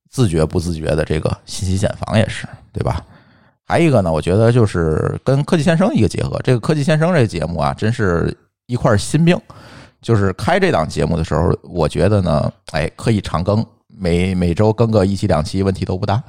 [0.09, 3.03] 自觉不自觉的这个信息茧房，也是对吧？
[3.67, 8.33] 还有一个呢，我觉得就是跟科技先生一个结合，这个科技先生这个节目啊，真是
[8.67, 9.37] 一块心病。
[10.03, 13.65] 就是开这档节目的时候，我觉得呢，哎，可以长更，
[13.97, 16.23] 每每周更个一期两期，问题都不大。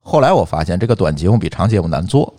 [0.00, 2.34] 后来我发现，这个短节目比长节目难做。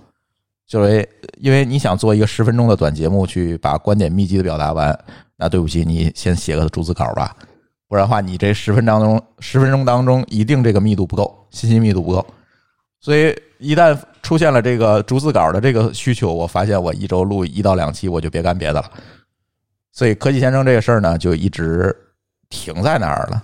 [0.66, 1.08] 就是
[1.40, 4.98] 因为你想做一个十分钟的短节目，去把观点密集的表达完，
[5.36, 7.36] 那对不起，你先写个逐字稿吧，
[7.88, 12.26] 不然的话，你这十分当中十分钟当中一定这个密度不够，信息密度不够。
[13.02, 18.90] 所以一旦出现了这个逐字稿的这个需求，我发现我一周录一到两期，我就别干别的了。
[19.92, 21.96] 所以科技先生这个事儿呢，就一直
[22.50, 23.44] 停在那儿了。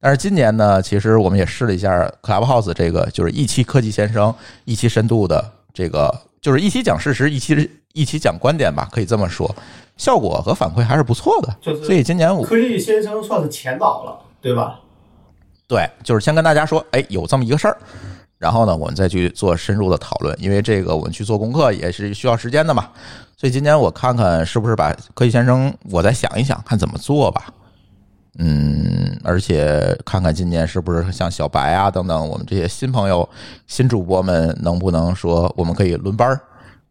[0.00, 4.34] 但是今年呢，其实我们也试了一下 Clubhouse 这个，就是一期科技先生，
[4.64, 9.54] 一期深度的这个，就是一期讲事实，一期一期讲观点吧，可以这么说，
[9.98, 11.54] 效果和反馈还是不错的。
[11.60, 14.80] 就是所以今年我科技先生算是前导了，对吧？
[15.68, 17.76] 对，就是先跟大家说，哎，有这么一个事儿，
[18.38, 22.88] 然后呢，我们再去做深入的讨论，因为这个我们去做功课也是需要时间的嘛。
[23.36, 27.52] 所以今年我看看是不是把科技先生，我再想一想，看怎么做吧。
[28.42, 33.28] 嗯，而且看看今年是不是像小白啊等等，我们这些新朋友、
[33.66, 36.40] 新主播们能不能说我们可以轮班儿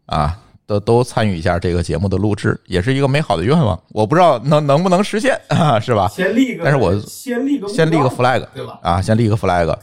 [0.06, 3.76] 啊，都都参与一下这个节目的录制，也是一个美好的愿望。
[3.88, 6.06] 我不知道能能不能实现啊，是吧？
[6.06, 8.78] 先立个，但是我先立个，先立个 flag，对吧？
[8.80, 9.76] 啊，先立个 flag，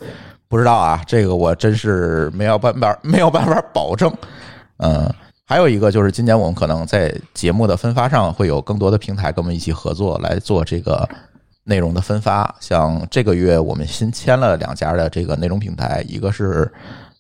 [0.47, 4.09] 不知道啊，这个我真是没有办法，没有办法保证。
[4.77, 5.13] 嗯，
[5.43, 11.07] 还有一个就是今年我们可能在节目的分发上会有更多的平台跟我们一起合作来做这个
[11.67, 12.55] 内容的分发。
[12.59, 16.71] 像这个月我们新签了两家的这个内容平台，一个是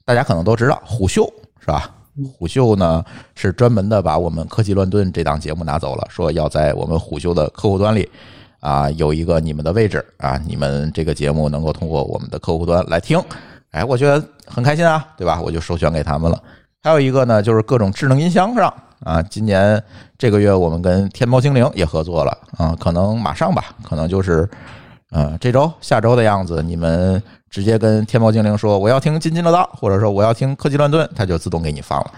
[0.05, 1.91] 大家可能都知道虎嗅，是吧？
[2.35, 8.09] 虎嗅呢是专门的把我们科技乱炖这档节目拿走了，说要在我们虎嗅的客户端里
[8.59, 13.21] 啊有一个你们的位置啊，你们这个节目能够通过我们的客户端来听，
[13.69, 15.39] 哎，我觉得很开心啊，对吧？
[15.39, 16.41] 我就授权给他们了。
[16.81, 19.81] 还有一个呢，就是各种智能音箱上啊，今年
[20.17, 24.49] 这个月我们跟天猫精灵也合作了啊，可能马上吧，可能就是
[25.11, 32.11] 呃这周、下周的样子，你们直接跟天猫精灵说我要听津津乐道，或者说我要听科技乱炖，它就自动给你放了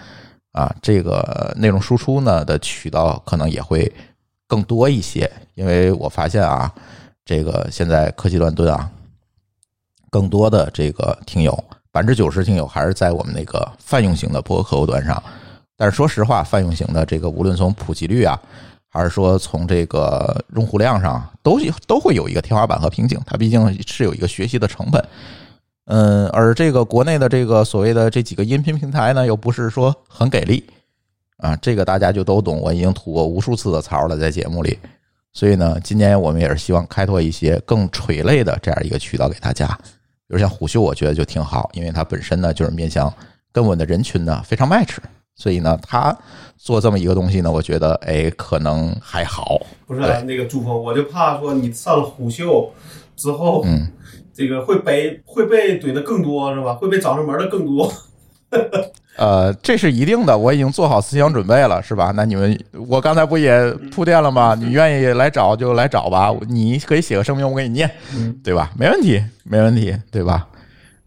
[0.54, 0.76] 啊。
[0.82, 3.92] 这个内容输出呢的渠道可能也会
[4.48, 6.74] 更多一些，因为我发现啊，
[7.26, 8.90] 这个现在科技乱炖啊，
[10.10, 11.64] 更多的这个听友。
[11.92, 15.22] 百分之九十听友还是在我们那个泛用型的播客客户端上，
[15.80, 18.38] 但是说实话，泛用型的这个无论从普及率啊，
[18.90, 21.58] 还是说从这个用户量上，都
[21.88, 25.02] 都会有一个天花板和瓶颈，它毕竟是有一个学习的成本。
[25.86, 30.66] 嗯，而这个国内的这个所谓的这几个音频平台呢，又不是说很给力
[31.38, 34.78] 啊，这个大家就都懂，我已经吐过无数次的槽了，在节目里。
[35.32, 39.66] 所以呢，今年我们也是希望开拓一些更垂类的这样一个渠道给大家。
[40.28, 43.12] 比如像虎嗅，我觉得就挺好，因为它本身呢就是面向
[43.54, 44.98] 跟我的人群呢非常 match，
[45.40, 46.16] 所以呢，他
[46.58, 49.58] 做这么一个东西呢，我觉得哎可能还好。
[49.88, 52.70] 不是那个朱峰，我就怕说你上了虎嗅
[53.16, 53.88] 之后，嗯，
[54.34, 56.74] 这个会被会被怼的更多是吧？
[56.74, 57.90] 会被找上门的更多。
[59.18, 62.12] 呃，这是一定的，我已经做好思想准备了，是吧？
[62.16, 64.56] 那你们，我刚才不也铺垫了吗？
[64.56, 67.90] 你愿意来找就来找吧，你可以写个声明，我给你念，
[68.44, 68.72] 对吧？
[68.78, 70.48] 没问题，没问题，对吧？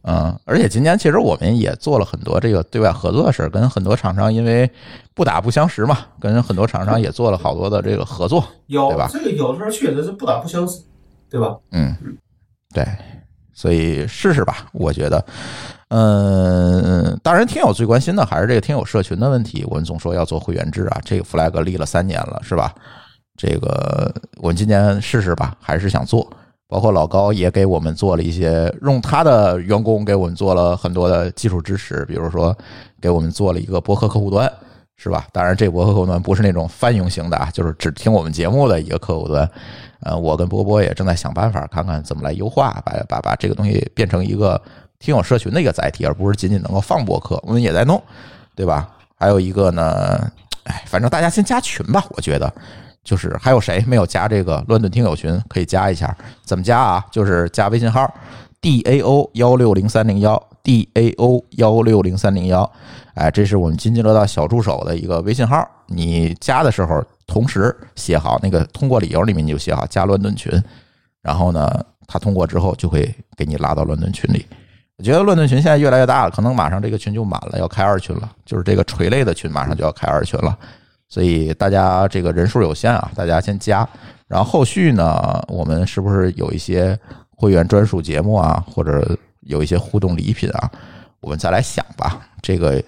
[0.04, 4.68] 嗯，而且今年其实我们也做了很多这个对外合作的事儿，跟很多厂商因为
[5.14, 9.08] 不打不相识嘛，跟很多厂商也做了好多的这个合作，有对吧？
[9.12, 10.82] 这个有的时候确实是不打不相识，
[11.30, 11.56] 对吧？
[11.70, 11.96] 嗯，
[12.74, 12.86] 对，
[13.54, 15.24] 所以试试吧，我觉得。
[15.94, 19.62] 嗯，当然，听友最关心的还是这个听友社群的问题。
[19.68, 22.74] 我们总说要做会员制啊，这个 flag 立了三年了，是吧？
[23.36, 26.28] 这个我们今年试试吧，还是想做。
[26.72, 32.56] 包括老高也给我们做了一些，用他的员工给我们做了很多的技术支持，比如说
[32.98, 34.50] 给我们做了一个博客客户端，
[34.96, 35.26] 是吧？
[35.32, 39.46] 当然， 这博客客户端不是那种泛用型的啊，就是只听我们节目的一个客户端。
[40.00, 44.60] 呃，我跟波波也正在想办法，看看怎么来优化，把把把这个东西变成一个。
[44.98, 48.00] 听友社群的一个载体，而不是仅仅能够放博客，我们也在弄，
[48.54, 48.88] 对吧？
[49.18, 50.30] 还有一个呢，
[50.62, 52.04] 哎，反正大家先加群吧。
[52.10, 52.54] 我觉得，
[53.04, 56.16] 就是还有谁没有加这个乱炖听友群，可以加一下。
[56.44, 57.04] 怎么加啊？
[57.10, 58.12] 就是加微信号
[58.60, 62.70] d a o 幺六零三零幺 d a o 幺六零三零幺。
[63.14, 65.68] 哎，这是我们津津乐道小助手的一个微信号。
[65.86, 70.50] 你加的时候，同时写好那个通过理由里面，你就写好加乱炖群。
[71.20, 74.46] 然后呢，他通过之后就会给你拉到乱炖群里。
[74.96, 78.30] 我觉得乱炖群现在越来越大了，可能马上这个群就满了，要开二群了。
[78.46, 80.56] 就是这个垂类的群马上就要开二群了，
[81.12, 83.86] 所以大家这个人数有限啊，大家先加。
[84.26, 86.98] 然后后续呢，我们是不是有一些
[87.36, 90.70] 会员专属节目啊，或者有一些互动礼品啊？
[91.20, 92.26] 我们再来想吧。
[92.40, 92.82] 这个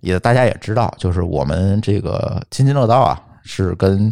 [0.00, 4.10] 也大家也知道，就是我们这个津津乐道啊，是跟。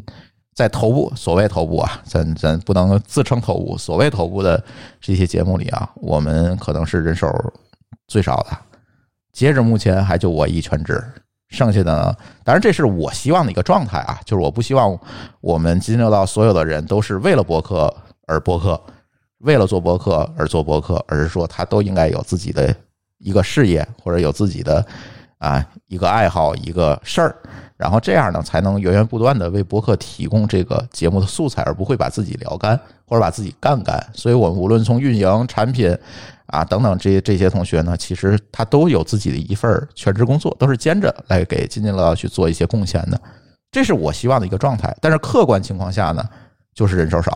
[0.54, 3.76] 在头部，所谓头部啊，咱咱不能自称头部。
[3.76, 4.64] 所谓头部的
[5.02, 7.30] 这些节目里啊，我们可能是人手
[8.08, 8.56] 最少的。
[9.34, 11.04] 截止目前，还就我一全职，
[11.48, 14.98] 剩下的呢，当然这是我希望的一个状态啊，就是我不希望
[15.40, 17.94] 我们津津乐道所有的人都是为了博客
[18.26, 18.80] 而博客，
[19.38, 22.74] 为了做博客而做博客，而是说他都应该有自己的
[23.18, 24.84] 一个事业，或者有自己的
[25.38, 27.36] 啊一个爱好、一个事儿，
[27.76, 34.04] 然后这样呢，才能源源不断的为博客提供这个节目的素材，而不会把自己聊干或者把自己干干。
[34.12, 35.96] 所以，我们无论从运营、产品
[36.46, 43.20] 啊等等这些这些同学呢，其实他都有自己的一份全职工作，都是兼着来给津津乐道去做一些贡献的。
[43.70, 44.96] 这是我希望的一个状态。
[45.00, 46.24] 但是客观情况下呢，
[46.74, 47.32] 就是人手少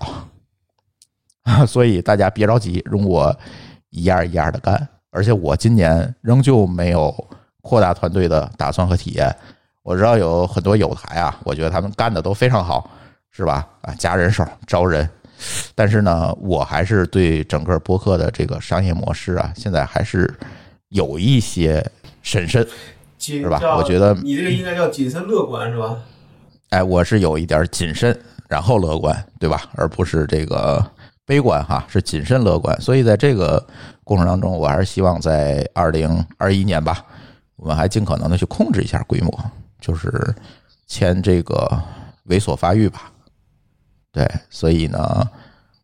[1.43, 1.65] 啊。
[1.67, 3.37] 所以大家别着急，容我
[3.91, 4.89] 一样一样的干。
[5.11, 7.13] 而且我今年仍旧没有
[7.63, 9.35] 扩大团队的打算和体验。
[9.83, 12.89] 我知道有很多有台啊，我觉得他们干的都非常好，
[13.31, 13.67] 是吧？
[13.81, 15.09] 啊，加人手、招人。
[15.75, 20.33] 但是呢，我还是对整个播客的这个商业模式啊，现在还是
[20.89, 21.85] 有一些
[22.23, 22.67] 审慎，
[23.19, 23.77] 是吧？
[23.77, 25.97] 我觉得你这个应该叫谨慎乐观，是吧？
[26.71, 28.19] 哎，我是有一点谨慎，
[28.49, 29.63] 然后乐观，对吧？
[29.75, 30.85] 而不是这个。
[31.27, 33.65] 悲观哈是谨慎乐观，所以在这个
[34.03, 37.05] 过程当中，我还是希望在二零二一年吧，
[37.55, 39.33] 我们还尽可能的去控制一下规模，
[39.81, 40.11] 就是
[40.89, 41.71] 签这个
[42.27, 43.13] 猥琐发育吧。
[44.13, 45.29] 对，所以呢，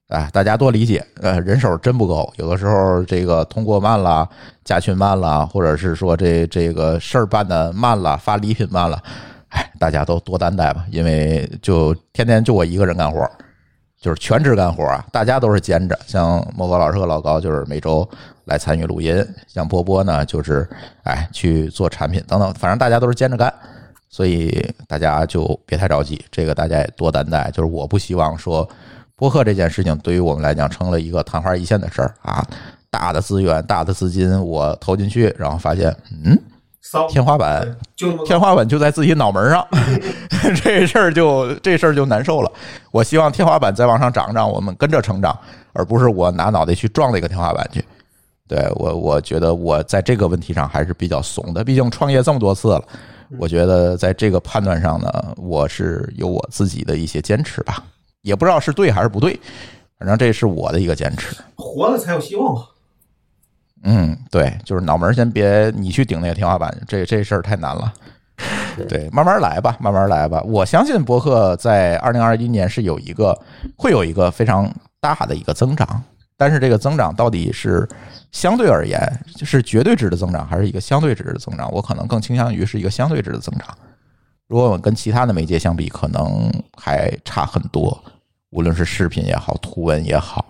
[0.09, 4.29] 哎，大家多理解，呃，人手真不够，有的时候这个通过慢了，
[4.64, 9.03] 加群慢了，或者是说这这个事儿办的慢了，发礼品慢了，
[9.49, 13.29] 哎，大家都多担待吧，因为就天天就我一个人干活。
[13.99, 15.99] 就是全职干活啊，大家都是兼着。
[16.07, 18.09] 像莫哥老师和老高就是每周
[18.45, 20.68] 来参与录音，像波波呢就是
[21.03, 23.53] 哎去做产品等等，反正大家都是兼着干，
[24.09, 27.51] 所以大家就别太着急，这个大家也多担待。
[27.51, 28.69] 就是我不希望说
[29.15, 32.45] 播客这件事情对于我们来讲成了一个昙花一现的事儿啊，
[32.91, 35.95] 大的资源、大的资金我投进去，然后发现
[36.25, 36.39] 嗯。
[37.11, 39.67] 天花板就天花板就在自己脑门上，
[40.63, 42.53] 这事儿就这事儿就难受了。
[42.93, 45.37] 我希望天花板再往上涨涨，我们跟着成长，
[45.73, 47.85] 而不是我拿脑袋去撞那个天花板去。
[48.47, 51.65] 对我，我觉得我在这个问题上还是比较怂的。
[51.65, 52.85] 毕竟创业这么多次了，
[53.39, 57.85] 我觉得在这个判断上呢，我是有我自己的一些坚持吧。
[58.22, 59.39] 也不知道是对还是不对，
[59.99, 61.37] 反正这是我的一个坚持。
[61.55, 62.66] 活了才有希望嘛。
[63.85, 67.93] 嗯，对，就是脑门先别你去顶那个天花板，这这事儿太难了。
[68.89, 70.43] 对，慢慢来吧，慢慢来吧。
[70.43, 73.39] 我相信博客在二零二一年是有一个
[73.77, 74.70] 会有一个非常
[75.01, 76.03] 大的一个增长，
[76.37, 77.89] 但是这个增长到底是
[78.30, 79.01] 相对而言
[79.34, 81.70] 就是绝对值的增长，还是一个相对值的增长？
[81.72, 83.66] 我可能更倾向于是一个相对值的增长。
[84.47, 88.03] 如果我们跟其他的媒介相比，可能还差很多，
[88.51, 90.45] 无论是视频也好，图文也好。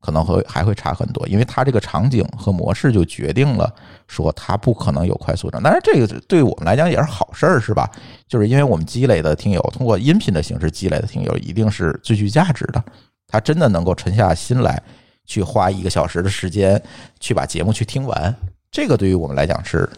[0.00, 3.68] 可能会还会差很多，因为它这个场景和模式就决定了
[4.06, 5.60] 说它不可能有快速涨。
[5.62, 7.90] 但是这个对我们来讲也是好事儿，是吧？
[8.28, 12.82] 就是因为我们积累的听友，通过音频的形式积累的听友，一定是最具价值的。
[13.26, 14.80] 他真的能够沉下心来，
[15.28, 16.82] 去花一个小时的时间
[17.20, 18.34] 去把节目去听完，
[18.72, 19.88] 这个对于我们来讲是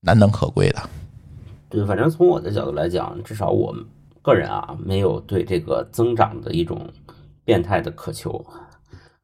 [0.00, 0.82] 难能可贵的。
[1.70, 3.74] 对，反正从我的角度来讲，至少我
[4.20, 6.90] 个人啊，没有对这个增长的一种
[7.44, 8.44] 变态的渴求。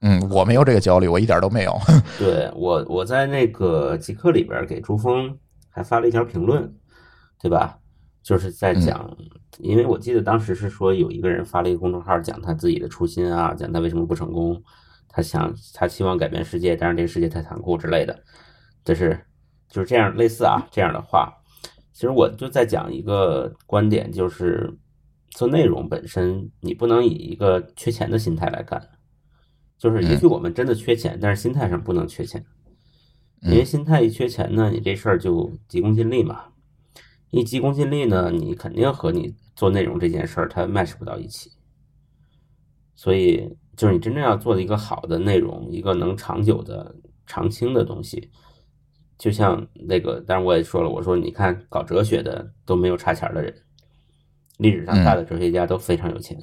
[0.02, 1.76] 嗯，我没有这个焦虑，我一点都没有。
[2.18, 5.36] 对我，我在那个极客里边给朱峰
[5.68, 6.72] 还发了一条评论，
[7.40, 7.76] 对吧？
[8.22, 9.16] 就是在讲，
[9.58, 14.62] 因为我记得当时是说有一个人发了一个公众号，讲他自己的初心啊，讲他为什么不成功，
[15.10, 18.22] 他想他希望改变世界，但是这个世界太残酷之类的，
[18.84, 19.26] 就是
[19.68, 21.30] 就是这样类似啊这样的话。
[21.92, 24.72] 其实我就在讲一个观点，就是
[25.32, 28.80] 做内容本身，你不能以一个缺钱的心态来干。
[29.76, 32.44] 就是，也许我们真的缺钱，但是心态上不能缺钱，
[33.42, 36.44] 因为心态一缺钱呢，你这事儿就急功近利嘛。
[37.30, 41.50] 一急功近利呢，你肯定和你做内容这件事儿它 match 不到一起。
[42.94, 46.94] 所以，就是你真正要做的一个好的内容，一个能长久的、
[47.26, 48.30] 长青的东西，
[49.16, 53.54] 就像那个，当然我也说了，我说你看搞哲学的都没有差钱的人，
[54.58, 56.38] 历史上大的哲学家都非常有钱。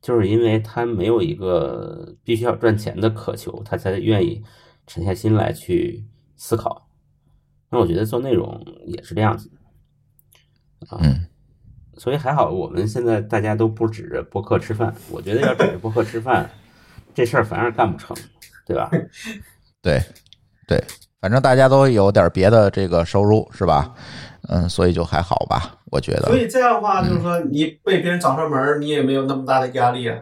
[0.00, 4.42] 就是因为他没有一个必须要赚钱的渴求，他才愿意
[4.86, 6.88] 沉下心来去思考。
[7.68, 9.50] 那我觉得做内容也是这样子
[10.88, 10.96] 啊，
[11.98, 14.94] 所以还好，我们现在大家都不指着播客吃饭。
[15.10, 16.50] 我觉得要指着播客吃饭，
[17.14, 18.16] 这事儿反而干不成，
[18.66, 18.90] 对吧？
[19.82, 20.02] 对，
[20.66, 20.82] 对，
[21.20, 23.92] 反正大家都有点别的这个收入，是吧？
[24.48, 26.28] 嗯，所以就还好吧，我觉得。
[26.28, 30.16] 所以这样的话，就是说你被别人找上门，你也没有那么大的压力啊。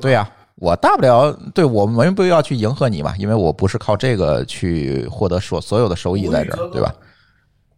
[0.00, 6.94] 对呀，我大不了对我没必要去迎合你嘛，因为我不是靠这个去获得所所有的收益在这儿，对吧？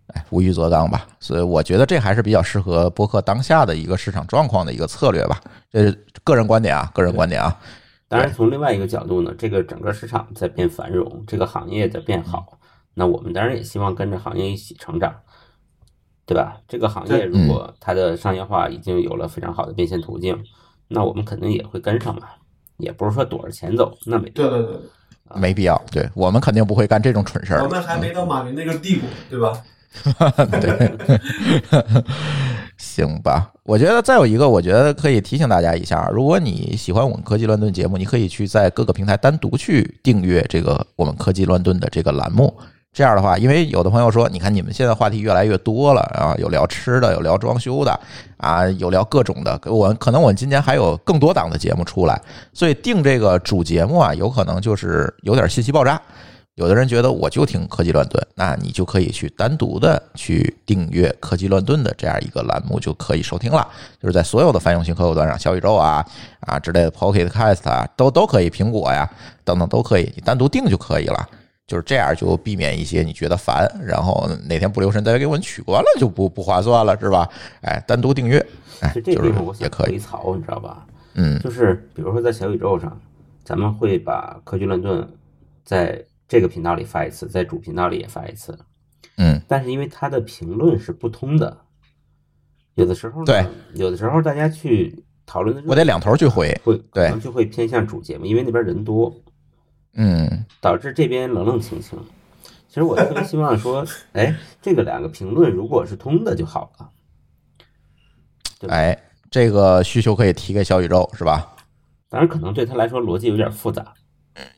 [0.09, 1.07] 哎，无欲则刚吧。
[1.21, 5.41] 所以我觉得这还是比较适合播客当下的一个市场状况的一个策略吧。
[5.71, 7.57] 这是个人观点啊，个人观点啊。
[8.13, 12.59] 当然，从另外一个角度呢，这个整个市场在变繁荣，这个行业在变好。
[12.93, 15.15] 那我们当然也希望跟着行业一起成长，
[16.27, 16.59] 对吧？
[16.69, 20.39] 这个行业如果它的商业化已经有了非常好的变现途径，
[20.89, 22.29] 那我们肯定也会跟上嘛，
[22.77, 24.77] 也不是说躲着钱走，那没对对对，
[25.37, 25.83] 没必要。
[25.91, 27.69] 对我们肯定不会干这种蠢事儿我。
[27.71, 29.59] 们还没到马云那个地步，对吧？
[30.61, 30.93] 对，
[32.77, 33.51] 行吧。
[33.65, 42.53] 我觉得再有一个，我觉得可以提醒大家一下，如果你喜欢我们科技乱炖节目，你可以去在各个平台单独去订阅这个我们科技乱炖的这个栏目。
[42.93, 48.01] 这样的话，因为有的朋友说，你看你们现在话题越来越多了啊，有聊吃的，有聊装修的
[48.37, 49.59] 啊，有聊各种的。
[49.65, 52.21] 我可能我们今年还有更多档的节目出来，
[52.53, 55.99] 所以定这个主节目啊，有可能就是有点信息爆炸。
[56.57, 63.67] 有的人觉得我就听科技乱炖，那你就可以去单独的去订阅科技乱炖的这样一个栏目，就可以收听了。
[64.01, 66.05] 就是在所有的泛用型客户端上，小宇宙啊
[66.41, 69.11] 啊之类的 Pocket Cast 啊，都都可以，苹果呀
[69.45, 71.27] 等等都可以，你单独订就可以了。
[71.67, 77.27] 就是这样，就避免一些你觉得烦，然后哪天不留神再给我们取关了，就不不划算了，是吧？
[77.63, 78.45] 哎，单独订阅，
[78.81, 80.85] 哎就是也可以回，槽，你知道吧？
[81.15, 83.01] 嗯就是比如说在小宇宙上，
[83.43, 85.09] 咱们会把科技乱炖
[85.65, 88.59] 在这个频道里发一次，在主频道里也发一次，
[89.19, 91.55] 嗯，但是因为它的评论是不通的，
[92.75, 99.15] 有的时候呢对，有的时候大家去讨论的热我得两头去回，会可对能就会偏向主节目，因为那边人多，
[99.93, 101.99] 嗯导致这边冷冷清清。
[102.67, 106.89] 其实我特别希望说， 哎，这个两个评论如果是通的就好了。
[108.59, 108.99] 对哎，
[109.31, 111.55] 这个需求可以提给小宇宙，是吧？
[112.09, 113.93] 当然，可能对他来说逻辑有点复杂。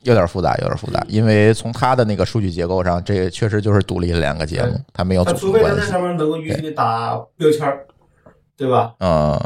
[0.03, 5.69] 有点复杂，有点复杂，因为从它的那个数据结构上，这个确实就是独立的两个节目对，它没有组成关系。
[5.69, 7.85] 除非他在上面能够允许你打标签儿，
[8.55, 8.93] 对吧？
[8.99, 9.39] 嗯，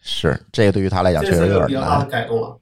[0.00, 2.08] 是这个对于他来讲确实有点难。
[2.08, 2.56] 改动了。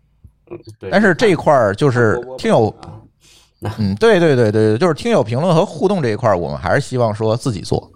[0.91, 7.91] 但是这一块儿就是听友，啊，嗯，对对对对，就是听友评论和互动这一块儿，我们还是希望说自己做。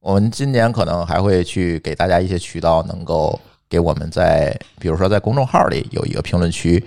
[0.00, 6.84] 我们今年可能还会去给大家一些渠道，能够给我们在，比如说在公众号里有一个评论区，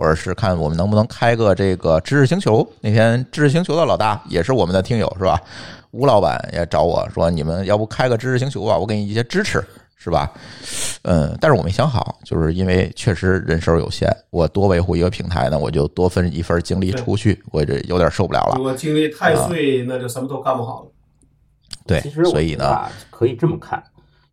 [0.00, 2.66] 或者是看我们能不能开个这个知识星球。
[2.80, 5.38] 那天知识星球的老大也是我们的听友，是吧？
[5.90, 9.62] 吴老板也找我说，你们要不开个知识星球吧，我给你一些支持，
[9.96, 10.32] 是吧？
[11.02, 18.62] 嗯，但是我没想好，就是因为确实人手有限，我多维护一个平台呢，我就多分一份精力出去，我这有点受不了了如。
[18.62, 20.90] 果精力太碎，那就什么都干不好了。
[21.86, 23.82] 对其实，所以呢，可以这么看，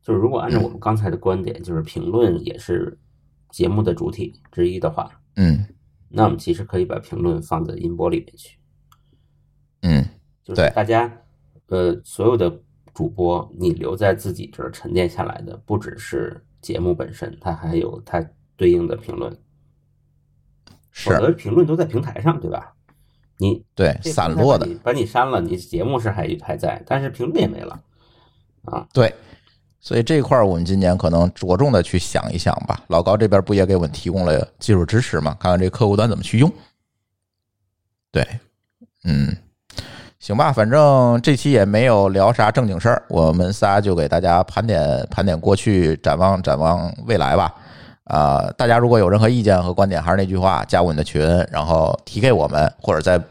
[0.01, 2.97] 就是如果按照我们刚才的观点，就是评论也是
[3.51, 5.66] 节目的主体之一的话，嗯。
[6.10, 8.58] 那我们其实可以把评论放在音波里面去，
[9.82, 10.06] 嗯，
[10.42, 11.22] 就是大家
[11.68, 12.62] 呃所有的
[12.94, 18.26] 主播，你留在自己这儿沉淀下来的，不只是节目本身，它还有它
[18.56, 19.30] 对应的评论，
[20.92, 22.74] 否是则评论都在平台上，对吧？
[23.38, 27.84] 你对散落的把你删了，你节目是还还在，但是评论也没了
[28.64, 28.88] 啊。
[28.94, 29.14] 对，
[29.80, 32.82] 所以这一块儿我们今年可能着重的去想一想吧。
[32.88, 35.36] 老高这边不也给我们提供了技术支持嘛？
[35.40, 36.52] 看看这客户端怎么去用。
[38.12, 38.28] 对，
[39.04, 39.36] 嗯，
[40.20, 47.54] 行吧，反正这期也没有聊啥正经事儿，我们仨就给大家盘点盘点过去，展望展望未来吧。
[48.06, 51.22] 啊、大家如果有任何意见和观点，还是那句话，加我们的群，
[51.52, 53.22] 然后提给我们，或者在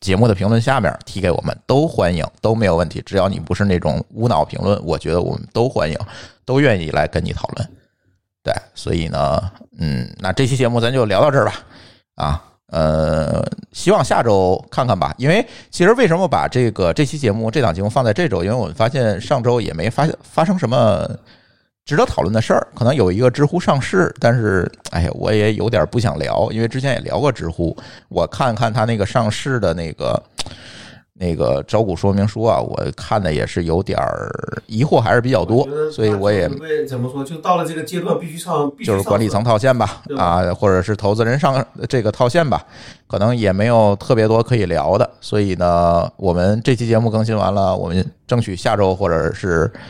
[0.00, 3.02] 节目的评论下面提给我们，都欢迎，都没有问题。
[3.04, 5.98] 只要你不是那种无脑评论，我觉得我们都欢迎，
[6.44, 7.70] 都愿意来跟你讨论。
[8.42, 11.54] 对，所以呢，嗯，那这期节目咱就聊到这儿吧。
[12.14, 15.14] 啊，呃，希望下周看看吧。
[15.18, 18.42] 因为其实为什么把这个这期节目这档节目放在这周？
[18.44, 21.08] 因为我们发现上周也没发发生什么
[21.88, 27.74] 值得讨论的事儿，可能有一个知乎上市，但是哎呀，我也有点不想聊，因为之前也聊过知乎，
[28.10, 30.22] 我看看他那个上市的那个
[31.18, 34.30] 那个招股说明书啊，我看的也是有点儿
[34.66, 36.46] 疑惑，还是比较多，所以我也
[36.86, 40.22] 怎么说，就到了这个阶段，必须上，必须上就是管理层套现吧，吧？
[40.22, 42.62] 啊，或者是投资人上这个套现吧，
[43.06, 49.80] 可能也没有特别多可以聊的，所以呢，我们这期节目更新完了，我们争取下周或者是嗯、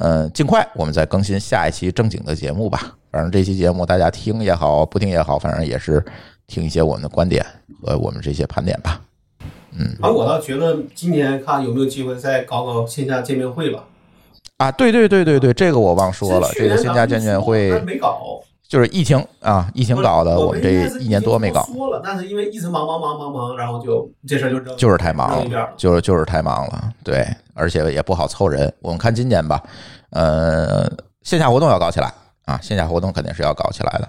[0.00, 2.96] 呃尽快我们再更新下一期正经的节目吧。
[3.12, 6.04] 反正这期节目大家听也好，不听也好，反正也是
[6.46, 7.44] 听一些我们的观点
[7.82, 9.00] 和我们这些盘点吧。
[9.78, 13.84] 嗯，而，我倒觉得今年看有没有机会再搞搞线下见面会吧。
[14.56, 20.70] 啊，对对对对对，这个我忘说了，这个线下见面会没搞，就是疫情啊，疫情搞的，我们这
[21.00, 21.64] 一年多没搞。
[21.74, 25.70] 说了，但是因为一直忙忙忙忙忙，然后就这事儿就扔就是太忙了，。
[25.76, 28.72] 就是就是太忙了，对，而且也不好凑人。
[28.80, 29.60] 我们看今年吧，
[30.10, 30.88] 呃，
[31.22, 32.14] 线下活动要搞起来
[32.44, 34.08] 啊，线下活动肯定是要搞起来的。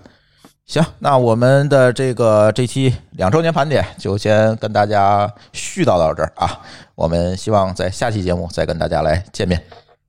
[0.68, 6.62] 行，那我们的这个这期两周年盘点就先跟大家絮叨到这儿啊。
[6.94, 9.60] 我们希望在下期节目再跟大家来见面。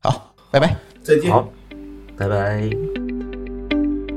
[0.03, 0.77] 好，拜拜。
[1.03, 1.33] 再见。
[1.33, 1.49] 好，
[2.19, 3.42] 拜拜。